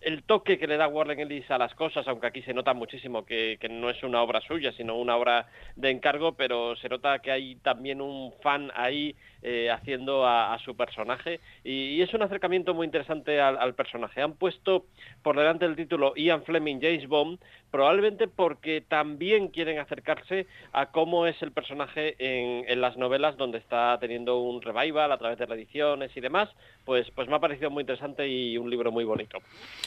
[0.00, 3.24] el, toque que le da Warren Ellis a las cosas, aunque aquí se nota muchísimo
[3.24, 5.46] que, que no es una obra suya, sino una obra
[5.76, 10.76] de encargo, pero se nota que hay también un fan ahí eh, haciendo a, su
[10.76, 14.20] personaje y, es un acercamiento muy interesante al, personaje.
[14.20, 14.84] Han puesto
[15.22, 17.38] por delante del título Ian Fleming James Bond,
[17.70, 23.58] probablemente porque también quieren acercarse a cómo es el personaje en, en las novelas donde
[23.58, 26.48] está teniendo un revival a través de reediciones y demás,
[26.84, 29.38] pues, pues me ha parecido muy interesante y un libro muy bonito.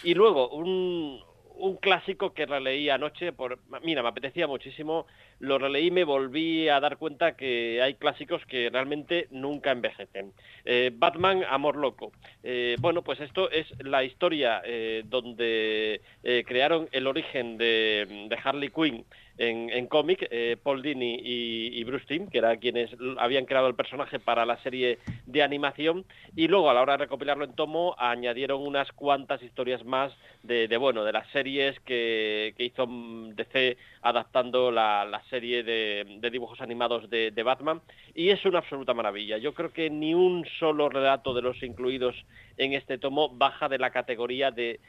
[0.04, 1.22] Y luego, un,
[1.64, 5.08] un clásico que releí anoche, por, mira, me apetecía muchísimo,
[5.40, 10.34] lo releí y me volví a dar cuenta que hay clásicos que realmente nunca envejecen.
[10.66, 12.12] Eh, Batman, Amor Loco.
[12.44, 16.02] Eh, bueno, pues esto es la historia eh, donde
[16.46, 19.06] crearon el origen de, de Harley Quinn
[19.38, 23.76] en, cómic, eh, Paul Dini y, y Bruce Timm, que eran quienes habían creado el
[23.76, 26.06] personaje para la serie de animación,
[26.36, 30.14] y luego a la hora de recopilarlo en tomo añadieron unas cuantas historias más
[30.44, 36.62] de, bueno, de las series que, hizo mm, DC adaptando la, la serie de, dibujos
[36.62, 37.82] animados de, Batman,
[38.14, 39.38] y es una absoluta maravilla.
[39.38, 42.16] Yo creo que ni un solo relato de los incluidos
[42.58, 44.80] en este tomo baja de la categoría de,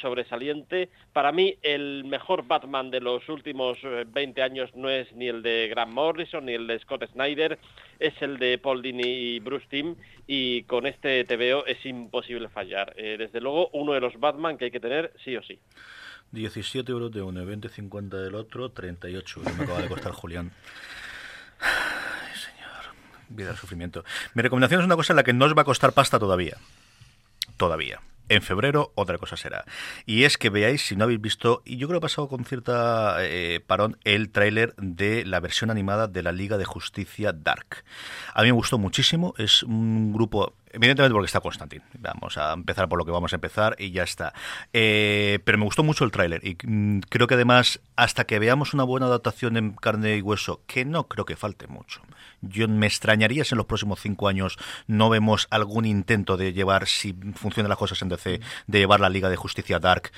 [0.00, 0.88] sobresaliente.
[1.12, 5.68] Para mí el mejor Batman de los últimos 20 años no es ni el de
[5.68, 7.58] Grant Morrison ni el de Scott Snyder,
[7.98, 12.94] es el de Paul Dini y Bruce Timm y con este TVO es imposible fallar.
[12.96, 15.58] Eh, desde luego uno de los Batman que hay que tener sí o sí.
[16.32, 20.50] 17 euros de uno, 20,50 del otro, 38, que me acaba de costar Julián.
[21.60, 22.94] Ay, señor.
[23.28, 24.04] Vida del sufrimiento.
[24.34, 26.56] Mi recomendación es una cosa en la que no os va a costar pasta todavía.
[27.58, 28.00] Todavía.
[28.32, 29.66] En febrero otra cosa será.
[30.06, 32.46] Y es que veáis, si no habéis visto, y yo creo que ha pasado con
[32.46, 37.84] cierta eh, parón, el tráiler de la versión animada de la Liga de Justicia Dark.
[38.32, 41.84] A mí me gustó muchísimo, es un grupo Evidentemente porque está Constantine.
[41.98, 44.32] Vamos a empezar por lo que vamos a empezar y ya está.
[44.72, 48.72] Eh, pero me gustó mucho el tráiler y mm, creo que además hasta que veamos
[48.72, 52.00] una buena adaptación en carne y hueso, que no creo que falte mucho.
[52.40, 54.56] Yo me extrañaría si en los próximos cinco años
[54.86, 59.10] no vemos algún intento de llevar, si funcionan las cosas en DC, de llevar la
[59.10, 60.10] Liga de Justicia Dark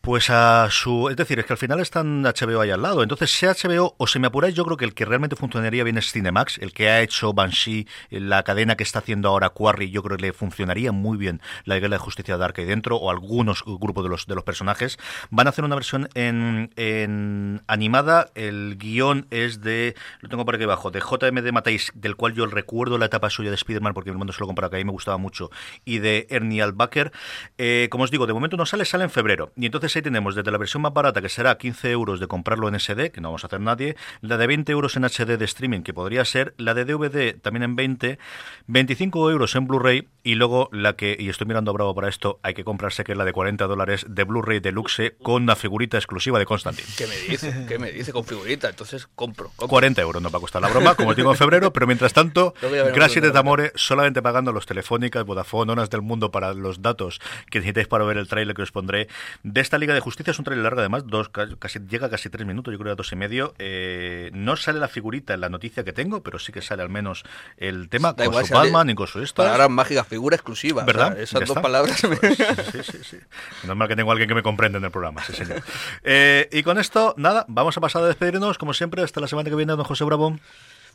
[0.00, 1.08] pues a su.
[1.08, 3.02] Es decir, es que al final están HBO ahí al lado.
[3.02, 5.98] Entonces, sea HBO o se me apuráis, yo creo que el que realmente funcionaría bien
[5.98, 10.02] es Cinemax, el que ha hecho Banshee, la cadena que está haciendo ahora Quarry, yo
[10.02, 13.64] creo que le funcionaría muy bien la Liga de Justicia Dark ahí dentro, o algunos
[13.64, 14.98] grupos de los, de los personajes.
[15.30, 18.30] Van a hacer una versión en, en animada.
[18.34, 19.94] El guion es de.
[20.20, 23.50] Lo tengo por aquí abajo, de JMD Matéis, del cual yo recuerdo la etapa suya
[23.50, 25.50] de Spider-Man, porque el mundo se lo compraba, que a mí me gustaba mucho,
[25.84, 27.12] y de Ernie Albacker.
[27.58, 29.52] Eh, como os digo, de momento no sale, sale en febrero.
[29.56, 32.68] Y entonces ahí tenemos desde la versión más barata, que será 15 euros de comprarlo
[32.68, 35.44] en SD, que no vamos a hacer nadie, la de 20 euros en HD de
[35.44, 38.18] streaming, que podría ser, la de DVD también en 20,
[38.66, 42.54] 25 euros en Blu-ray, y luego la que, y estoy mirando Bravo para esto, hay
[42.54, 46.38] que comprarse, que es la de 40 dólares de Blu-ray Deluxe con una figurita exclusiva
[46.38, 46.88] de Constantine.
[46.96, 47.66] ¿Qué me dice?
[47.66, 48.68] ¿Qué me dice con figurita?
[48.68, 49.50] Entonces compro.
[49.56, 49.68] compro.
[49.68, 52.54] 40 euros no va a costar la broma, como digo en febrero, pero mientras tanto,
[52.94, 57.20] gracias de Tamore, solamente pagando los telefónicas, Vodafone, Onas del Mundo para los datos
[57.50, 59.08] que necesitáis para ver el tráiler que os pondré
[59.42, 60.30] de esta Liga de Justicia.
[60.32, 63.10] Es un tráiler largo, además, dos, casi, llega casi tres minutos, yo creo a dos
[63.12, 63.54] y medio.
[63.58, 66.88] Eh, no sale la figurita en la noticia que tengo, pero sí que sale al
[66.90, 67.24] menos
[67.56, 69.44] el tema Da con igual, su Batman y con su esta.
[69.44, 70.84] Palabras mágicas, figura exclusiva.
[70.84, 71.12] ¿Verdad?
[71.12, 71.62] O sea, esas dos está.
[71.62, 72.04] palabras.
[72.04, 73.16] me- Pues, sí, sí, sí.
[73.64, 75.62] Normal que tengo alguien que me comprenda en el programa, sí, señor.
[76.02, 79.48] Eh, y con esto, nada, vamos a pasar a despedirnos, como siempre, hasta la semana
[79.50, 80.38] que viene, don José Bravo.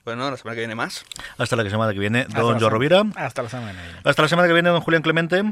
[0.05, 1.05] Bueno, la semana que viene más.
[1.37, 3.03] Hasta la semana que viene, don Joe Rovira.
[3.15, 3.99] Hasta la semana que viene.
[4.03, 5.43] Hasta la semana que viene, don Julián Clemente.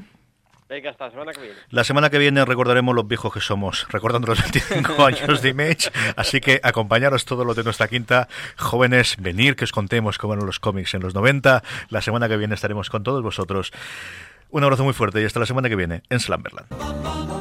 [0.71, 1.55] Venga, hasta la semana que viene.
[1.69, 5.91] La semana que viene recordaremos los viejos que somos, recordando los 25 años de Image.
[6.15, 8.29] Así que acompañaros todos los de nuestra quinta.
[8.55, 11.61] Jóvenes, venir que os contemos cómo eran los cómics en los 90.
[11.89, 13.73] La semana que viene estaremos con todos vosotros.
[14.49, 17.40] Un abrazo muy fuerte y hasta la semana que viene en Slamberland.